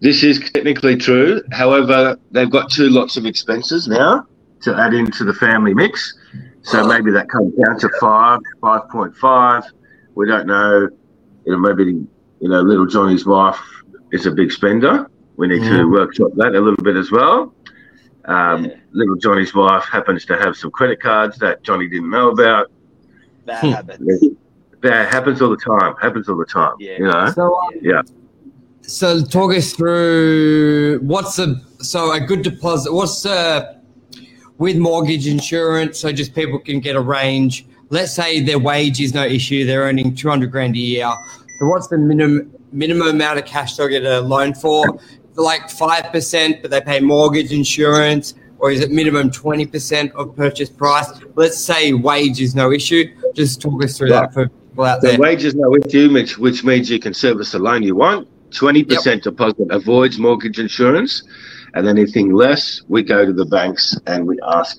This 0.00 0.22
is 0.22 0.38
technically 0.52 0.96
true. 0.96 1.42
However, 1.50 2.16
they've 2.30 2.50
got 2.50 2.70
two 2.70 2.88
lots 2.88 3.16
of 3.16 3.26
expenses 3.26 3.88
now 3.88 4.28
to 4.62 4.76
add 4.76 4.94
into 4.94 5.24
the 5.24 5.34
family 5.34 5.74
mix. 5.74 6.18
So 6.62 6.86
maybe 6.86 7.10
that 7.12 7.28
comes 7.28 7.54
down 7.54 7.78
to 7.80 7.88
five, 8.00 8.40
five 8.60 8.88
point 8.90 9.16
five. 9.16 9.64
We 10.14 10.26
don't 10.26 10.46
know. 10.46 10.88
You 11.46 11.52
know, 11.52 11.58
maybe 11.58 11.84
you 12.40 12.48
know, 12.48 12.60
little 12.60 12.86
Johnny's 12.86 13.24
wife 13.26 13.60
is 14.12 14.26
a 14.26 14.30
big 14.30 14.52
spender. 14.52 15.10
We 15.36 15.46
need 15.48 15.62
to 15.62 15.84
workshop 15.90 16.32
that 16.36 16.54
a 16.54 16.60
little 16.60 16.82
bit 16.82 16.96
as 16.96 17.10
well. 17.10 17.54
Um, 18.24 18.66
yeah. 18.66 18.74
Little 18.92 19.16
Johnny's 19.16 19.54
wife 19.54 19.84
happens 19.84 20.24
to 20.26 20.36
have 20.36 20.56
some 20.56 20.70
credit 20.70 21.00
cards 21.00 21.38
that 21.38 21.62
Johnny 21.62 21.88
didn't 21.88 22.10
know 22.10 22.30
about. 22.30 22.70
That 23.46 23.60
hmm. 23.60 23.70
happens. 23.70 24.24
That 24.82 25.12
happens 25.12 25.40
all 25.40 25.50
the 25.50 25.56
time. 25.56 25.94
Happens 26.00 26.28
all 26.28 26.36
the 26.36 26.44
time. 26.44 26.74
Yeah. 26.78 26.98
You 26.98 27.04
know? 27.04 27.32
So, 27.34 27.58
um, 27.58 27.70
yeah. 27.80 28.02
So 28.82 29.22
talk 29.24 29.54
us 29.54 29.72
through 29.72 31.00
what's 31.02 31.38
a 31.38 31.56
so 31.80 32.12
a 32.12 32.20
good 32.20 32.42
deposit. 32.42 32.92
What's 32.92 33.24
a 33.24 33.77
with 34.58 34.76
mortgage 34.76 35.26
insurance? 35.26 35.98
So 35.98 36.12
just 36.12 36.34
people 36.34 36.58
can 36.58 36.80
get 36.80 36.94
a 36.96 37.00
range. 37.00 37.66
Let's 37.90 38.12
say 38.12 38.40
their 38.40 38.58
wage 38.58 39.00
is 39.00 39.14
no 39.14 39.24
issue. 39.24 39.64
They're 39.64 39.82
earning 39.82 40.14
two 40.14 40.28
hundred 40.28 40.52
grand 40.52 40.76
a 40.76 40.78
year. 40.78 41.10
So 41.58 41.66
what's 41.66 41.88
the 41.88 41.98
minimum 41.98 42.52
minimum 42.72 43.08
amount 43.08 43.38
of 43.38 43.44
cash 43.44 43.76
they'll 43.76 43.88
get 43.88 44.04
a 44.04 44.20
loan 44.20 44.54
for? 44.54 44.98
Like 45.34 45.68
5%, 45.68 46.62
but 46.62 46.70
they 46.70 46.80
pay 46.80 46.98
mortgage 47.00 47.52
insurance, 47.52 48.34
or 48.58 48.70
is 48.72 48.80
it 48.80 48.90
minimum 48.90 49.30
20% 49.30 50.12
of 50.12 50.34
purchase 50.34 50.68
price? 50.68 51.08
Let's 51.36 51.58
say 51.58 51.92
wage 51.92 52.40
is 52.40 52.54
no 52.54 52.72
issue. 52.72 53.14
Just 53.34 53.62
talk 53.62 53.82
us 53.84 53.96
through 53.96 54.10
right. 54.10 54.22
that 54.22 54.34
for 54.34 54.48
people 54.48 54.84
out 54.84 55.00
the 55.00 55.08
there. 55.08 55.18
wage 55.18 55.44
is 55.44 55.54
no 55.54 55.76
issue, 55.76 56.12
which, 56.12 56.38
which 56.38 56.64
means 56.64 56.90
you 56.90 56.98
can 56.98 57.14
service 57.14 57.52
the 57.52 57.60
loan 57.60 57.84
you 57.84 57.94
want. 57.94 58.28
20% 58.50 59.04
yep. 59.06 59.22
deposit 59.22 59.66
avoids 59.70 60.18
mortgage 60.18 60.58
insurance. 60.58 61.22
And 61.74 61.86
anything 61.86 62.32
less, 62.32 62.82
we 62.88 63.02
go 63.02 63.24
to 63.24 63.32
the 63.32 63.44
banks 63.44 63.96
and 64.06 64.26
we 64.26 64.38
ask 64.46 64.78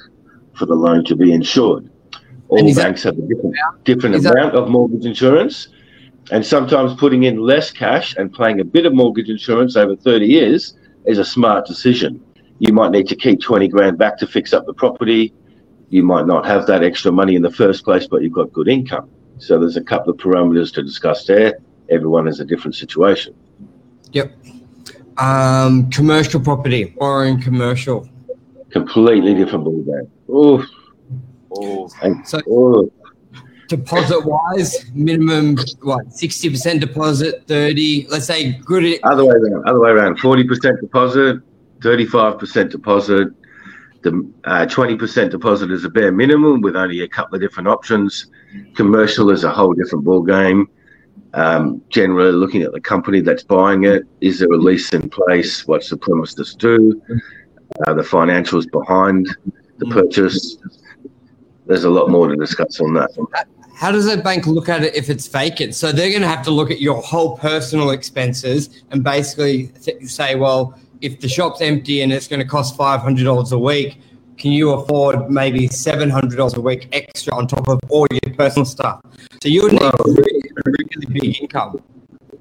for 0.53 0.65
the 0.65 0.75
loan 0.75 1.05
to 1.05 1.15
be 1.15 1.31
insured. 1.31 1.89
All 2.49 2.75
banks 2.75 3.03
that, 3.03 3.15
have 3.15 3.23
a 3.23 3.27
different, 3.27 3.55
different 3.83 4.15
amount 4.15 4.53
that, 4.53 4.55
of 4.55 4.69
mortgage 4.69 5.05
insurance. 5.05 5.69
And 6.31 6.45
sometimes 6.45 6.95
putting 6.95 7.23
in 7.23 7.39
less 7.39 7.71
cash 7.71 8.15
and 8.15 8.33
paying 8.33 8.59
a 8.59 8.63
bit 8.63 8.85
of 8.85 8.93
mortgage 8.93 9.29
insurance 9.29 9.75
over 9.75 9.95
30 9.95 10.25
years 10.25 10.77
is 11.05 11.17
a 11.17 11.25
smart 11.25 11.65
decision. 11.65 12.23
You 12.59 12.73
might 12.73 12.91
need 12.91 13.07
to 13.07 13.15
keep 13.15 13.41
20 13.41 13.67
grand 13.67 13.97
back 13.97 14.17
to 14.19 14.27
fix 14.27 14.53
up 14.53 14.65
the 14.65 14.73
property. 14.73 15.33
You 15.89 16.03
might 16.03 16.27
not 16.27 16.45
have 16.45 16.67
that 16.67 16.83
extra 16.83 17.11
money 17.11 17.35
in 17.35 17.41
the 17.41 17.51
first 17.51 17.83
place, 17.83 18.07
but 18.07 18.21
you've 18.21 18.33
got 18.33 18.51
good 18.51 18.67
income. 18.67 19.09
So 19.37 19.57
there's 19.57 19.77
a 19.77 19.83
couple 19.83 20.11
of 20.11 20.17
parameters 20.17 20.73
to 20.73 20.83
discuss 20.83 21.25
there. 21.25 21.59
Everyone 21.89 22.25
has 22.25 22.39
a 22.39 22.45
different 22.45 22.75
situation. 22.75 23.33
Yep. 24.11 24.33
Um, 25.21 25.89
commercial 25.89 26.39
property, 26.39 26.85
borrowing 26.97 27.41
commercial. 27.41 28.07
Completely 28.69 29.33
different 29.33 29.65
ballgame. 29.65 30.09
Oh, 30.29 30.65
oh. 31.55 31.89
So, 32.23 32.39
oh. 32.47 32.91
deposit 33.67 34.25
wise, 34.25 34.85
minimum 34.93 35.57
what? 35.81 36.13
Sixty 36.13 36.49
percent 36.49 36.81
deposit, 36.81 37.43
thirty. 37.47 38.07
Let's 38.09 38.25
say 38.25 38.53
good. 38.65 38.99
Other 39.03 39.25
way 39.25 39.35
around. 39.35 39.67
Other 39.67 39.79
way 39.79 39.89
around. 39.89 40.19
Forty 40.19 40.43
percent 40.43 40.79
deposit, 40.81 41.41
thirty-five 41.81 42.39
percent 42.39 42.71
deposit. 42.71 43.29
The 44.01 44.31
uh, 44.45 44.65
twenty 44.65 44.95
percent 44.95 45.31
deposit 45.31 45.71
is 45.71 45.83
a 45.83 45.89
bare 45.89 46.11
minimum 46.11 46.61
with 46.61 46.75
only 46.75 47.01
a 47.01 47.07
couple 47.07 47.35
of 47.35 47.41
different 47.41 47.67
options. 47.67 48.27
Commercial 48.75 49.29
is 49.29 49.43
a 49.43 49.51
whole 49.51 49.73
different 49.73 50.05
ball 50.05 50.21
game. 50.21 50.67
Um, 51.33 51.81
generally, 51.89 52.31
looking 52.31 52.63
at 52.63 52.71
the 52.71 52.81
company 52.81 53.21
that's 53.21 53.43
buying 53.43 53.83
it, 53.83 54.03
is 54.21 54.39
there 54.39 54.51
a 54.51 54.57
lease 54.57 54.93
in 54.93 55.09
place? 55.09 55.67
What's 55.67 55.89
the 55.89 55.97
premises 55.97 56.55
do? 56.55 57.01
Uh, 57.85 57.93
the 57.93 58.01
financials 58.01 58.69
behind 58.71 59.27
the 59.77 59.85
mm. 59.85 59.91
purchase. 59.91 60.57
There's 61.67 61.83
a 61.83 61.89
lot 61.89 62.09
more 62.09 62.27
to 62.27 62.35
discuss 62.35 62.79
on 62.81 62.95
that. 62.95 63.11
How 63.75 63.91
does 63.91 64.07
a 64.07 64.17
bank 64.17 64.47
look 64.47 64.67
at 64.69 64.83
it 64.83 64.95
if 64.95 65.09
it's 65.09 65.27
vacant? 65.27 65.75
So 65.75 65.91
they're 65.91 66.09
going 66.09 66.23
to 66.23 66.27
have 66.27 66.43
to 66.45 66.51
look 66.51 66.71
at 66.71 66.81
your 66.81 67.01
whole 67.01 67.37
personal 67.37 67.91
expenses 67.91 68.83
and 68.91 69.03
basically 69.03 69.71
say, 70.05 70.35
well, 70.35 70.77
if 71.01 71.21
the 71.21 71.29
shop's 71.29 71.61
empty 71.61 72.01
and 72.01 72.11
it's 72.11 72.27
going 72.27 72.41
to 72.41 72.47
cost 72.47 72.75
five 72.75 73.01
hundred 73.01 73.23
dollars 73.23 73.51
a 73.51 73.59
week, 73.59 74.01
can 74.39 74.51
you 74.51 74.71
afford 74.71 75.29
maybe 75.29 75.67
seven 75.67 76.09
hundred 76.09 76.37
dollars 76.37 76.55
a 76.55 76.61
week 76.61 76.87
extra 76.93 77.35
on 77.35 77.45
top 77.45 77.67
of 77.67 77.79
all 77.89 78.07
your 78.09 78.33
personal 78.35 78.65
stuff? 78.65 79.01
So 79.43 79.49
you 79.49 79.63
would 79.63 79.73
need 79.73 79.81
really, 80.05 80.41
really 80.65 81.05
big 81.11 81.41
income. 81.41 81.83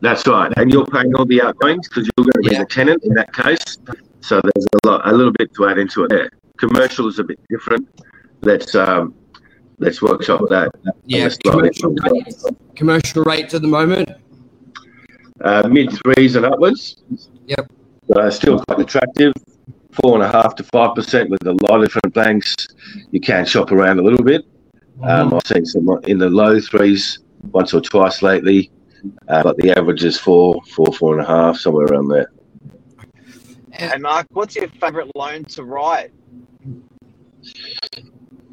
That's 0.01 0.27
right, 0.29 0.53
and 0.57 0.73
you're 0.73 0.87
paying 0.87 1.15
all 1.17 1.27
the 1.27 1.43
outgoings 1.43 1.89
because 1.89 2.09
you're 2.17 2.25
going 2.25 2.45
to 2.45 2.49
be 2.51 2.55
yeah. 2.55 2.61
the 2.61 2.67
tenant 2.67 3.03
in 3.03 3.15
that 3.15 3.33
case. 3.35 3.79
So 4.21 4.41
there's 4.41 4.67
a 4.85 4.89
lot, 4.89 5.09
a 5.09 5.13
little 5.13 5.33
bit 5.33 5.53
to 5.55 5.69
add 5.69 5.79
into 5.79 6.05
it 6.05 6.11
there. 6.11 6.31
Commercial 6.57 7.09
is 7.09 7.19
a 7.19 7.25
bit 7.25 7.41
different. 7.51 7.89
Let's 8.43 8.77
um, 8.77 9.15
let's 9.79 10.01
workshop 10.01 10.43
that. 10.51 10.71
Yeah, 11.05 11.29
commercial 11.45 11.91
rates, 11.91 12.45
commercial 12.77 13.25
rates 13.25 13.55
at 13.55 13.63
the 13.63 13.69
moment. 13.69 14.11
Uh, 15.41 15.69
mid 15.69 15.93
threes 16.05 16.37
and 16.37 16.47
upwards. 16.47 17.03
Yep. 17.47 17.73
Uh, 18.15 18.31
still 18.31 18.63
quite 18.65 18.81
attractive 18.81 19.33
four 19.93 20.15
and 20.15 20.23
a 20.23 20.31
half 20.31 20.55
to 20.57 20.65
five 20.65 20.95
percent 20.95 21.31
with 21.31 21.47
a 21.47 21.57
lot 21.63 21.81
of 21.81 21.85
different 21.85 22.15
banks. 22.15 22.55
You 23.11 23.21
can 23.21 23.45
shop 23.47 23.73
around 23.73 23.99
a 23.99 24.03
little 24.03 24.25
bit. 24.25 24.45
Um, 25.03 25.35
I've 25.35 25.47
seen 25.47 25.65
some 25.65 25.89
in 26.05 26.19
the 26.19 26.29
low 26.29 26.61
threes 26.61 27.21
once 27.53 27.73
or 27.73 27.81
twice 27.81 28.23
lately, 28.23 28.71
uh, 29.29 29.43
but 29.43 29.57
the 29.59 29.71
average 29.77 30.05
is 30.05 30.19
four, 30.19 30.61
four, 30.75 30.93
four 30.93 31.19
and 31.19 31.25
a 31.25 31.29
half, 31.29 31.57
somewhere 31.57 31.87
around 31.87 32.09
there. 32.09 32.33
Hey, 33.73 33.97
Mark, 33.99 34.27
what's 34.31 34.57
your 34.57 34.69
favourite 34.81 35.09
loan 35.15 35.45
to 35.45 35.63
write? 35.63 36.11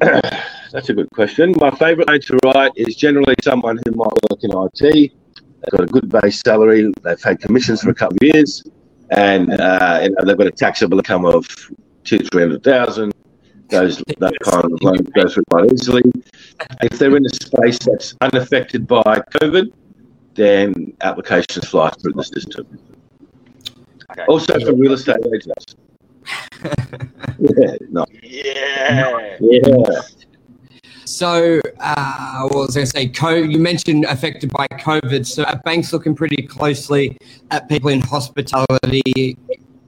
That's 0.00 0.88
a 0.88 0.94
good 0.94 1.10
question. 1.10 1.52
My 1.58 1.70
favourite 1.70 2.08
loan 2.08 2.20
to 2.20 2.38
write 2.44 2.72
is 2.76 2.94
generally 2.94 3.34
someone 3.42 3.80
who 3.84 3.92
might 3.92 4.12
work 4.30 4.38
in 4.42 4.52
IT. 4.52 5.12
They've 5.12 5.70
got 5.70 5.80
a 5.80 5.86
good 5.86 6.08
base 6.08 6.40
salary. 6.40 6.92
They've 7.02 7.20
had 7.20 7.40
commissions 7.40 7.82
for 7.82 7.90
a 7.90 7.94
couple 7.94 8.18
of 8.20 8.34
years 8.34 8.62
and 9.10 9.52
uh, 9.60 10.00
you 10.02 10.10
know, 10.10 10.24
they've 10.24 10.36
got 10.36 10.46
a 10.46 10.50
taxable 10.50 10.98
income 10.98 11.24
of 11.24 11.46
two, 12.04 12.18
three 12.18 12.42
hundred 12.42 12.62
thousand. 12.62 13.12
Those 13.68 13.98
that 13.98 14.34
kind 14.44 14.64
of 14.64 14.82
loans 14.82 15.08
go 15.14 15.28
through 15.28 15.44
quite 15.50 15.72
easily. 15.72 16.02
If 16.82 16.98
they're 16.98 17.16
in 17.16 17.26
a 17.26 17.28
space 17.28 17.78
that's 17.80 18.14
unaffected 18.20 18.86
by 18.86 19.02
COVID, 19.40 19.72
then 20.34 20.92
applications 21.00 21.68
fly 21.68 21.90
through 22.00 22.12
the 22.12 22.22
system. 22.22 22.78
Okay. 24.12 24.24
Also 24.28 24.58
for 24.60 24.72
real 24.74 24.92
estate 24.92 25.16
agents. 25.34 25.76
yeah, 27.38 27.76
no. 27.90 28.06
yeah, 28.22 29.36
yeah. 29.40 30.00
So, 31.06 31.60
uh, 31.78 32.48
what 32.48 32.66
was 32.66 32.76
I 32.76 32.80
going 32.80 32.86
to 32.86 32.92
say? 32.92 33.08
Co- 33.08 33.34
you 33.34 33.58
mentioned 33.58 34.04
affected 34.06 34.50
by 34.50 34.66
COVID. 34.66 35.24
So, 35.24 35.44
are 35.44 35.56
banks 35.64 35.92
looking 35.92 36.16
pretty 36.16 36.42
closely 36.42 37.16
at 37.52 37.68
people 37.68 37.90
in 37.90 38.00
hospitality 38.00 39.38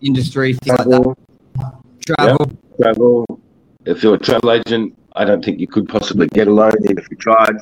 industry, 0.01 0.55
things 0.55 0.77
travel. 0.77 1.17
like 1.57 1.67
that? 2.07 2.17
Travel. 2.17 2.53
travel. 2.81 3.41
If 3.85 4.03
you're 4.03 4.15
a 4.15 4.19
travel 4.19 4.53
agent, 4.53 4.97
I 5.17 5.25
don't 5.25 5.45
think 5.45 5.59
you 5.59 5.67
could 5.67 5.89
possibly 5.89 6.29
get 6.29 6.47
a 6.47 6.53
loan 6.53 6.73
even 6.85 6.99
if 6.99 7.11
you 7.11 7.17
tried. 7.17 7.57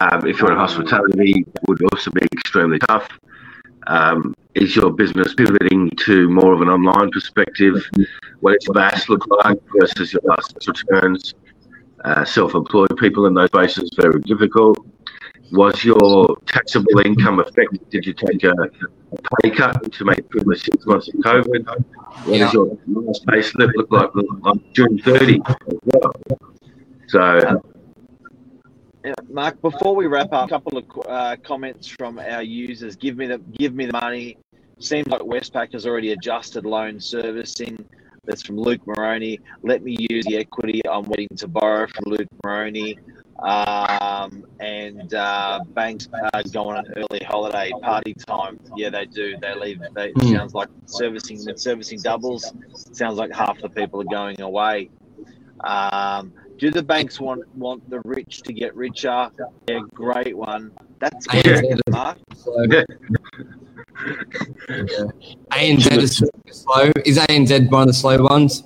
Um, 0.00 0.26
if 0.26 0.40
you're 0.40 0.50
in 0.50 0.58
hospitality, 0.58 1.44
it 1.46 1.60
would 1.68 1.80
also 1.92 2.10
be 2.10 2.22
extremely 2.32 2.80
tough. 2.88 3.08
Um, 3.86 4.34
is 4.54 4.74
your 4.74 4.90
business 4.90 5.34
pivoting 5.34 5.90
to 5.90 6.28
more 6.28 6.54
of 6.54 6.62
an 6.62 6.68
online 6.68 7.10
perspective? 7.10 7.74
What 8.40 8.54
does 8.54 8.66
your 8.66 8.74
BAS 8.74 9.08
look 9.08 9.26
like 9.44 9.60
versus 9.78 10.12
your 10.12 10.22
last 10.24 10.56
returns? 10.66 11.34
Uh, 12.04 12.24
self-employed 12.24 12.96
people 12.98 13.26
in 13.26 13.34
those 13.34 13.48
spaces 13.48 13.90
very 13.96 14.20
difficult. 14.20 14.78
Was 15.52 15.84
your 15.84 16.36
taxable 16.46 17.00
income 17.04 17.40
affected? 17.40 17.88
Did 17.90 18.06
you 18.06 18.12
take 18.12 18.42
a, 18.44 18.54
pay 19.42 19.50
cut 19.50 19.92
to 19.92 20.04
make 20.04 20.28
through 20.30 20.44
the 20.44 20.56
six 20.56 20.84
months 20.86 21.08
of 21.08 21.14
COVID? 21.14 21.66
What 21.66 22.26
yeah. 22.26 22.44
does 22.44 22.54
your 22.54 22.78
last 22.86 23.26
pay 23.26 23.42
slip 23.42 23.70
look 23.74 23.90
like 23.90 24.10
on 24.44 24.64
June 24.72 24.98
30 24.98 25.40
well? 25.84 26.12
So, 27.08 27.60
yeah, 29.04 29.14
Mark. 29.30 29.60
Before 29.60 29.94
we 29.94 30.06
wrap 30.06 30.32
up, 30.32 30.46
a 30.46 30.48
couple 30.48 30.78
of 30.78 30.84
uh, 31.06 31.36
comments 31.44 31.86
from 31.86 32.18
our 32.18 32.42
users. 32.42 32.96
Give 32.96 33.16
me 33.16 33.26
the 33.26 33.38
give 33.38 33.74
me 33.74 33.86
the 33.86 33.92
money. 33.92 34.38
Seems 34.78 35.06
like 35.08 35.20
Westpac 35.20 35.72
has 35.74 35.86
already 35.86 36.12
adjusted 36.12 36.64
loan 36.64 36.98
servicing. 36.98 37.84
That's 38.26 38.42
from 38.42 38.58
Luke 38.58 38.80
Moroney. 38.86 39.40
Let 39.62 39.82
me 39.82 39.96
use 40.10 40.24
the 40.26 40.36
equity 40.36 40.80
I'm 40.88 41.04
waiting 41.04 41.36
to 41.36 41.48
borrow 41.48 41.86
from 41.86 42.12
Luke 42.12 42.28
Moroney. 42.44 42.98
Um, 43.38 44.46
and 44.60 45.12
uh, 45.12 45.60
banks 45.74 46.08
uh, 46.32 46.42
go 46.52 46.68
on 46.68 46.86
an 46.86 46.94
early 46.96 47.24
holiday 47.26 47.72
party 47.82 48.14
time. 48.14 48.58
Yeah, 48.76 48.90
they 48.90 49.06
do. 49.06 49.36
They 49.40 49.54
leave. 49.54 49.80
They, 49.94 50.12
mm. 50.12 50.32
Sounds 50.32 50.54
like 50.54 50.68
servicing 50.86 51.38
servicing 51.56 52.00
doubles. 52.00 52.52
Sounds 52.92 53.18
like 53.18 53.32
half 53.32 53.60
the 53.60 53.68
people 53.68 54.00
are 54.00 54.04
going 54.04 54.40
away. 54.40 54.90
Um, 55.60 56.32
do 56.58 56.70
the 56.70 56.82
banks 56.82 57.20
want 57.20 57.46
want 57.56 57.88
the 57.90 58.00
rich 58.04 58.42
to 58.42 58.52
get 58.52 58.74
richer? 58.76 59.30
Yeah, 59.68 59.80
great 59.92 60.36
one. 60.36 60.70
That's 61.00 61.26
good, 61.26 61.80
Mark. 61.90 62.18
ANZ 65.52 65.96
is 65.98 66.22
slow. 66.50 66.90
Is 67.04 67.18
ANZ 67.18 67.70
one 67.70 67.82
of 67.82 67.88
the 67.88 67.94
slow 67.94 68.22
ones? 68.22 68.64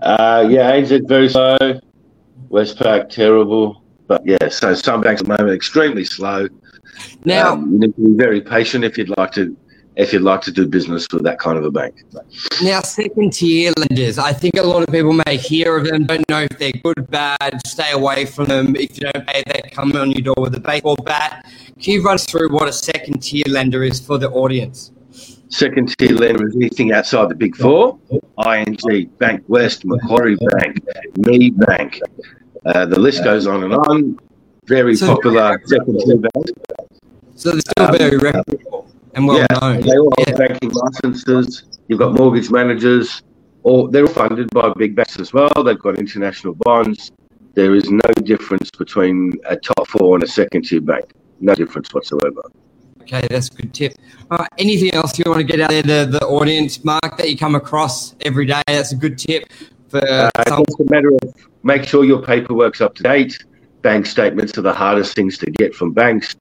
Uh, 0.00 0.46
yeah, 0.48 0.72
ANZ 0.72 0.90
is 0.90 1.02
very 1.06 1.28
slow. 1.28 1.56
Westpac 2.50 3.08
terrible. 3.08 3.82
But 4.06 4.22
yeah, 4.26 4.48
so 4.48 4.74
some 4.74 5.00
banks 5.00 5.22
at 5.22 5.26
the 5.26 5.36
moment 5.36 5.54
extremely 5.54 6.04
slow. 6.04 6.48
Now 7.24 7.52
um, 7.52 7.72
you 7.72 7.78
need 7.80 7.96
to 7.96 8.02
be 8.02 8.14
very 8.16 8.40
patient 8.40 8.84
if 8.84 8.98
you'd 8.98 9.16
like 9.16 9.32
to 9.32 9.56
if 9.96 10.12
you'd 10.12 10.22
like 10.22 10.40
to 10.42 10.52
do 10.52 10.66
business 10.66 11.06
with 11.12 11.22
that 11.24 11.38
kind 11.38 11.58
of 11.58 11.64
a 11.64 11.70
bank. 11.70 12.02
Now, 12.62 12.80
second 12.80 13.32
tier 13.32 13.72
lenders, 13.76 14.18
I 14.18 14.32
think 14.32 14.56
a 14.56 14.62
lot 14.62 14.82
of 14.82 14.92
people 14.92 15.12
may 15.26 15.36
hear 15.36 15.76
of 15.76 15.86
them, 15.86 16.04
don't 16.04 16.28
know 16.28 16.42
if 16.42 16.58
they're 16.58 16.72
good, 16.72 17.10
bad, 17.10 17.60
stay 17.66 17.92
away 17.92 18.24
from 18.24 18.46
them. 18.46 18.74
If 18.74 18.98
you 18.98 19.10
don't 19.10 19.26
pay, 19.26 19.42
they 19.46 19.68
come 19.70 19.92
on 19.92 20.10
your 20.12 20.22
door 20.22 20.34
with 20.38 20.54
a 20.54 20.60
baseball 20.60 20.96
bat. 20.96 21.44
Can 21.80 21.94
you 21.94 22.02
run 22.02 22.14
us 22.14 22.24
through 22.24 22.48
what 22.50 22.68
a 22.68 22.72
second 22.72 23.22
tier 23.22 23.44
lender 23.48 23.82
is 23.82 24.00
for 24.00 24.18
the 24.18 24.30
audience? 24.30 24.92
Second 25.48 25.94
tier 25.98 26.16
lender 26.16 26.48
is 26.48 26.56
anything 26.56 26.92
outside 26.92 27.28
the 27.28 27.34
big 27.34 27.54
four 27.54 27.98
ING, 28.10 28.76
Bankwest, 29.18 29.84
Macquarie 29.84 30.36
Bank, 30.36 30.80
Me 31.18 31.50
Bank. 31.50 32.00
Uh, 32.64 32.86
the 32.86 32.98
list 32.98 33.22
goes 33.24 33.46
on 33.46 33.64
and 33.64 33.74
on. 33.74 34.18
Very 34.66 34.94
so, 34.94 35.14
popular 35.14 35.60
second 35.66 36.00
tier 36.00 36.16
bank. 36.16 36.46
So 37.34 37.50
they're 37.50 37.60
still 37.60 37.86
um, 37.86 37.98
very 37.98 38.16
reputable 38.16 38.88
and 39.14 39.26
well 39.26 39.38
yeah, 39.38 39.58
known. 39.60 39.80
They 39.80 39.96
all 39.96 40.12
have 40.18 40.28
yeah. 40.28 40.46
banking 40.46 40.70
licenses. 40.70 41.64
You've 41.88 41.98
got 41.98 42.14
mortgage 42.14 42.50
managers. 42.50 43.22
Or 43.64 43.88
they're 43.88 44.06
all 44.06 44.12
funded 44.12 44.50
by 44.50 44.72
big 44.76 44.96
banks 44.96 45.20
as 45.20 45.32
well. 45.32 45.50
They've 45.64 45.78
got 45.78 45.96
international 45.96 46.54
bonds. 46.54 47.12
There 47.54 47.74
is 47.74 47.90
no 47.90 48.00
difference 48.24 48.70
between 48.70 49.34
a 49.48 49.56
top 49.56 49.86
four 49.86 50.16
and 50.16 50.24
a 50.24 50.26
second 50.26 50.64
tier 50.64 50.80
bank. 50.80 51.12
No 51.40 51.54
difference 51.54 51.92
whatsoever. 51.94 52.42
Okay, 53.02 53.26
that's 53.28 53.48
a 53.48 53.54
good 53.54 53.74
tip. 53.74 53.94
Uh, 54.30 54.46
anything 54.58 54.94
else 54.94 55.18
you 55.18 55.24
want 55.26 55.38
to 55.38 55.44
get 55.44 55.60
out 55.60 55.70
there 55.70 55.82
to 55.82 56.10
the 56.10 56.24
audience, 56.26 56.84
Mark, 56.84 57.18
that 57.18 57.28
you 57.30 57.36
come 57.36 57.54
across 57.54 58.14
every 58.22 58.46
day? 58.46 58.62
That's 58.66 58.92
a 58.92 58.96
good 58.96 59.18
tip. 59.18 59.44
For 59.88 59.98
uh, 59.98 60.30
it's 60.38 60.80
a 60.80 60.84
matter 60.90 61.10
of 61.10 61.34
make 61.62 61.84
sure 61.84 62.04
your 62.04 62.22
paperwork's 62.22 62.80
up 62.80 62.94
to 62.96 63.02
date. 63.02 63.44
Bank 63.82 64.06
statements 64.06 64.56
are 64.56 64.62
the 64.62 64.72
hardest 64.72 65.14
things 65.14 65.36
to 65.38 65.50
get 65.50 65.74
from 65.74 65.92
banks. 65.92 66.36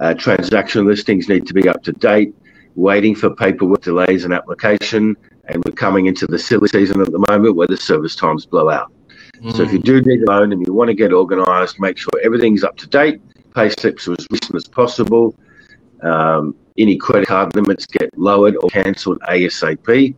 Uh, 0.00 0.14
transaction 0.14 0.86
listings 0.86 1.28
need 1.28 1.46
to 1.46 1.54
be 1.54 1.68
up 1.68 1.82
to 1.82 1.92
date. 1.92 2.34
Waiting 2.74 3.14
for 3.14 3.34
paperwork 3.34 3.82
delays 3.82 4.24
and 4.24 4.32
application, 4.32 5.16
and 5.46 5.62
we're 5.64 5.72
coming 5.72 6.06
into 6.06 6.26
the 6.26 6.38
silly 6.38 6.68
season 6.68 7.00
at 7.00 7.10
the 7.10 7.24
moment 7.28 7.56
where 7.56 7.66
the 7.66 7.76
service 7.76 8.14
times 8.14 8.46
blow 8.46 8.70
out. 8.70 8.92
Mm. 9.40 9.56
So 9.56 9.62
if 9.62 9.72
you 9.72 9.80
do 9.80 10.00
need 10.00 10.22
a 10.22 10.30
loan 10.30 10.52
and 10.52 10.64
you 10.64 10.72
want 10.72 10.88
to 10.88 10.94
get 10.94 11.12
organised, 11.12 11.80
make 11.80 11.98
sure 11.98 12.10
everything's 12.22 12.62
up 12.62 12.76
to 12.76 12.86
date. 12.86 13.20
Pay 13.54 13.70
slips 13.70 14.06
are 14.06 14.12
as 14.12 14.26
recent 14.30 14.54
as 14.54 14.68
possible. 14.68 15.34
Um, 16.02 16.54
any 16.76 16.96
credit 16.96 17.26
card 17.26 17.56
limits 17.56 17.86
get 17.86 18.16
lowered 18.16 18.56
or 18.62 18.68
cancelled 18.70 19.18
ASAP. 19.22 20.14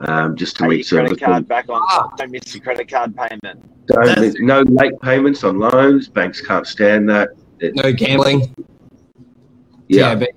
Um, 0.00 0.36
just 0.36 0.56
to 0.56 0.64
Pay 0.64 0.68
meet 0.68 0.90
your 0.90 1.00
credit 1.00 1.18
certain 1.18 1.32
card 1.32 1.48
back 1.48 1.68
on. 1.70 1.82
Ah. 1.88 2.10
Don't 2.18 2.30
miss 2.30 2.54
your 2.54 2.62
credit 2.62 2.88
card 2.88 3.16
payment. 3.16 3.86
Don't, 3.86 4.04
That's- 4.04 4.20
there's 4.20 4.34
no 4.40 4.60
late 4.60 5.00
payments 5.00 5.42
on 5.42 5.58
loans. 5.58 6.08
Banks 6.08 6.40
can't 6.40 6.66
stand 6.66 7.08
that. 7.08 7.30
It- 7.60 7.74
No 7.74 7.92
gambling. 7.92 8.54
Yeah, 9.88 10.14
but 10.14 10.30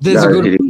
there's 0.00 0.24
no 0.24 0.38
a 0.38 0.42
good 0.42 0.60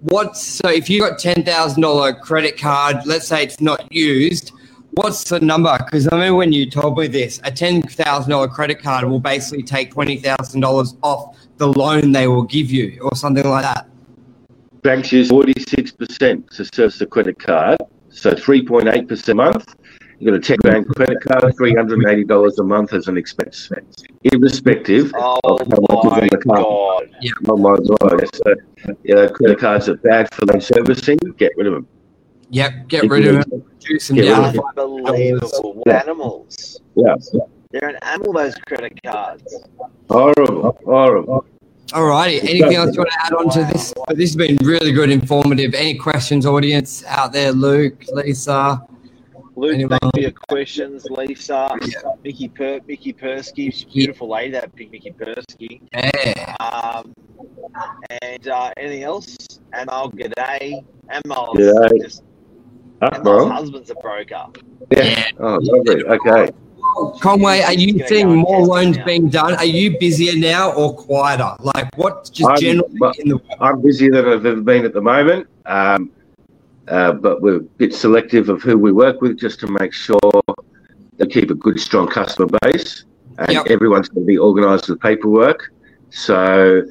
What's 0.00 0.40
so 0.40 0.68
if 0.68 0.88
you 0.88 1.00
got 1.00 1.18
ten 1.18 1.44
thousand 1.44 1.82
dollar 1.82 2.14
credit 2.14 2.56
card, 2.56 2.98
let's 3.04 3.26
say 3.26 3.42
it's 3.42 3.60
not 3.60 3.92
used, 3.92 4.52
what's 4.92 5.24
the 5.24 5.40
number? 5.40 5.76
Because 5.84 6.06
I 6.06 6.14
remember 6.14 6.36
when 6.36 6.52
you 6.52 6.70
told 6.70 6.96
me 6.96 7.08
this, 7.08 7.40
a 7.42 7.50
ten 7.50 7.82
thousand 7.82 8.30
dollar 8.30 8.46
credit 8.46 8.80
card 8.80 9.04
will 9.08 9.18
basically 9.18 9.64
take 9.64 9.90
twenty 9.92 10.16
thousand 10.16 10.60
dollars 10.60 10.94
off 11.02 11.36
the 11.56 11.66
loan 11.66 12.12
they 12.12 12.28
will 12.28 12.44
give 12.44 12.70
you, 12.70 13.00
or 13.02 13.16
something 13.16 13.48
like 13.48 13.64
that. 13.64 13.88
banks 14.82 15.10
use 15.12 15.28
46% 15.28 16.48
to 16.50 16.64
service 16.64 16.98
the 16.98 17.06
credit 17.06 17.38
card, 17.40 17.78
so 18.10 18.30
3.8% 18.30 19.28
a 19.28 19.34
month. 19.34 19.74
You 20.20 20.30
got 20.30 20.34
a 20.36 20.40
10 20.40 20.56
grand 20.64 20.86
credit 20.88 21.18
card, 21.20 21.44
$380 21.54 22.58
a 22.58 22.62
month 22.64 22.92
as 22.92 23.06
an 23.06 23.16
expense, 23.16 23.70
irrespective 24.24 25.12
Oh 25.14 25.38
of 25.44 25.68
how 25.68 25.78
oh 25.90 26.02
much 26.02 26.04
is 26.06 26.10
my 26.10 26.18
on 26.18 26.28
the 26.28 26.38
card. 26.38 26.44
god! 26.44 27.48
Oh 27.48 27.56
my 27.56 27.76
god! 27.76 28.34
So, 28.34 28.52
uh, 28.88 28.94
you 29.04 29.14
know, 29.14 29.28
credit 29.28 29.58
cards 29.60 29.88
are 29.88 29.96
bad 29.98 30.32
for 30.34 30.46
loan 30.46 30.60
servicing. 30.60 31.18
Get 31.36 31.52
rid 31.56 31.68
of 31.68 31.74
them. 31.74 31.86
Yep, 32.50 32.88
get 32.88 33.08
rid 33.08 33.26
of 33.26 33.36
it, 33.40 33.46
reduce 33.52 34.08
them 34.08 34.16
Get 34.16 34.22
rid 34.22 34.54
down. 34.54 34.58
of. 34.58 34.64
Unbelievable. 34.76 35.82
Yeah. 35.86 35.98
animals? 36.00 36.80
Yeah, 36.96 37.14
They're 37.70 37.90
an 37.90 37.98
animal. 38.02 38.32
Those 38.32 38.54
credit 38.66 38.98
cards. 39.04 39.54
horrible, 40.10 40.76
horrible. 40.84 41.44
Alrighty, 41.90 42.40
anything 42.42 42.74
else 42.74 42.94
you 42.94 43.00
want 43.00 43.10
to 43.10 43.18
add 43.24 43.32
on 43.34 43.50
to 43.50 43.64
this? 43.72 43.94
This 44.08 44.30
has 44.30 44.36
been 44.36 44.56
really 44.62 44.92
good, 44.92 45.10
informative. 45.10 45.74
Any 45.74 45.94
questions, 45.94 46.44
audience 46.44 47.04
out 47.04 47.32
there? 47.32 47.52
Luke, 47.52 48.02
Lisa, 48.12 48.82
Luke, 49.58 49.74
Anyone? 49.74 49.98
thank 49.98 50.04
you 50.04 50.10
for 50.14 50.20
your 50.20 50.30
questions. 50.48 51.04
Lisa, 51.10 51.68
Yeah. 51.82 51.98
Mickey 52.22 52.48
Per, 52.48 52.78
Mickey 52.86 53.12
Persky, 53.12 53.92
beautiful 53.92 54.28
lady. 54.28 54.52
That 54.52 54.74
big 54.76 54.92
Mickey 54.92 55.10
Persky. 55.10 55.80
yeah, 55.92 56.54
Um, 56.60 57.12
and 58.22 58.46
uh, 58.46 58.70
anything 58.76 59.02
else? 59.02 59.36
Amal, 59.74 60.12
g'day. 60.12 60.84
Amal, 61.24 61.54
G'day. 61.56 62.00
just 62.02 62.22
Amal's 63.02 63.22
bro. 63.24 63.48
husband's 63.48 63.90
a 63.90 63.96
broker. 63.96 64.46
Yeah. 64.92 65.28
Oh, 65.40 65.58
lovely. 65.60 66.04
Okay. 66.04 66.52
Conway, 67.20 67.60
are 67.62 67.74
you 67.74 68.06
seeing 68.06 68.28
more 68.36 68.60
loans 68.64 68.96
now. 68.96 69.04
being 69.04 69.28
done? 69.28 69.54
Are 69.56 69.64
you 69.64 69.98
busier 69.98 70.36
now 70.38 70.72
or 70.72 70.94
quieter? 70.96 71.50
Like 71.60 71.88
what? 71.96 72.30
Just 72.32 72.48
I'm- 72.48 72.58
generally 72.60 72.96
well- 73.00 73.12
in 73.18 73.28
the 73.30 73.38
I'm 73.60 73.82
busier 73.82 74.10
than 74.12 74.24
I've 74.26 74.46
ever 74.46 74.60
been 74.60 74.84
at 74.84 74.92
the 74.94 75.00
moment, 75.00 75.48
um, 75.66 76.10
uh, 76.90 77.12
but 77.12 77.40
we're 77.42 77.56
a 77.56 77.60
bit 77.60 77.94
selective 77.94 78.48
of 78.48 78.62
who 78.62 78.76
we 78.78 78.92
work 78.92 79.20
with 79.20 79.38
just 79.38 79.60
to 79.60 79.66
make 79.80 79.92
sure 79.92 80.18
they 81.16 81.26
keep 81.26 81.50
a 81.50 81.54
good, 81.54 81.80
strong 81.80 82.08
customer 82.08 82.48
base. 82.62 83.04
And 83.38 83.52
Yep. 83.52 83.66
everyone's 83.68 84.08
going 84.08 84.24
to 84.24 84.26
be 84.26 84.38
organised 84.38 84.88
with 84.88 85.00
paperwork. 85.00 85.72
So 86.10 86.82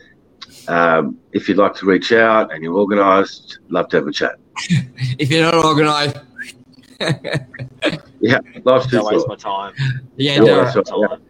um, 0.68 1.18
if 1.34 1.50
you'd 1.50 1.58
like 1.58 1.76
to 1.76 1.86
reach 1.86 2.12
out 2.12 2.54
and 2.54 2.64
you're 2.64 2.76
organised, 2.78 3.60
love 3.70 3.90
to 3.90 3.98
have 3.98 4.08
a 4.08 4.12
chat. 4.12 4.36
if 5.20 5.30
you're 5.30 5.44
not 5.44 5.56
organised, 5.56 6.18
Yeah, 8.20 8.40
life's 8.64 8.88
too 8.88 8.98
Don't 8.98 9.14
waste 9.14 9.28
my 9.28 9.36
time. 9.36 9.74
yeah, 10.16 10.34
Yeah, 10.34 10.40
no, 10.40 10.46
Don't 10.46 10.66
waste 10.66 10.78
my 10.78 10.84
so- 10.84 11.08
time. 11.08 11.22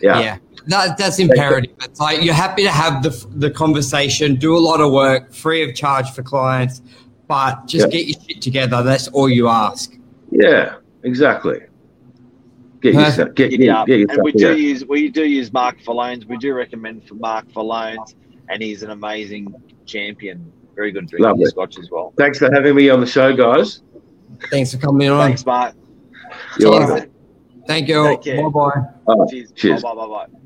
Yeah. 0.00 0.20
yeah. 0.20 0.38
That, 0.66 0.98
that's 0.98 1.18
imperative. 1.18 1.72
It's 1.82 1.98
like 2.00 2.22
you're 2.22 2.34
happy 2.34 2.62
to 2.64 2.70
have 2.70 3.02
the 3.02 3.26
the 3.34 3.50
conversation, 3.50 4.34
do 4.36 4.54
a 4.56 4.58
lot 4.60 4.80
of 4.80 4.92
work, 4.92 5.32
free 5.32 5.62
of 5.68 5.74
charge 5.74 6.10
for 6.10 6.22
clients, 6.22 6.80
but 7.30 7.64
just 7.68 7.86
Yeah. 7.86 7.90
get 8.00 8.06
your 8.08 8.20
shit 8.26 8.42
together. 8.42 8.82
That's 8.82 9.06
all 9.08 9.28
you 9.28 9.46
ask. 9.46 9.96
Yeah, 10.32 10.74
exactly. 11.04 11.60
Get 12.80 12.94
Perfect. 12.94 13.06
yourself, 13.18 13.34
get, 13.36 13.50
Giddy 13.50 13.64
get, 13.66 13.76
up. 13.76 13.86
get 13.86 14.10
And 14.10 14.22
we 14.24 14.32
do 14.32 14.38
together. 14.38 14.56
use 14.58 14.84
we 14.84 15.08
do 15.10 15.24
use 15.24 15.52
Mark 15.52 15.80
for 15.84 15.94
loans. 15.94 16.26
We 16.26 16.36
do 16.38 16.52
recommend 16.54 17.06
for 17.06 17.14
Mark 17.14 17.44
for 17.52 17.62
loans, 17.62 18.16
and 18.48 18.60
he's 18.60 18.82
an 18.82 18.90
amazing 18.90 19.54
champion. 19.86 20.50
Very 20.74 20.90
good 20.90 21.06
drinking 21.06 21.24
Lovely. 21.28 21.44
scotch 21.46 21.78
as 21.78 21.88
well. 21.88 22.12
Thanks 22.18 22.38
for 22.38 22.50
having 22.52 22.74
me 22.74 22.88
on 22.90 22.98
the 23.00 23.06
show, 23.06 23.32
guys. 23.36 23.82
Thanks 24.50 24.72
for 24.74 24.78
coming 24.78 25.08
on. 25.08 25.20
Thanks, 25.28 25.46
Mark. 25.46 25.74
You're 26.58 26.70
welcome. 26.72 27.10
Thank 27.68 27.86
you. 27.88 28.18
Bye 28.24 28.48
bye. 28.48 28.82
Oh, 29.06 29.26
Cheers. 29.30 29.52
cheers. 29.52 29.82
Bye 29.84 29.94
bye 29.94 30.06
bye 30.06 30.26
bye. 30.26 30.39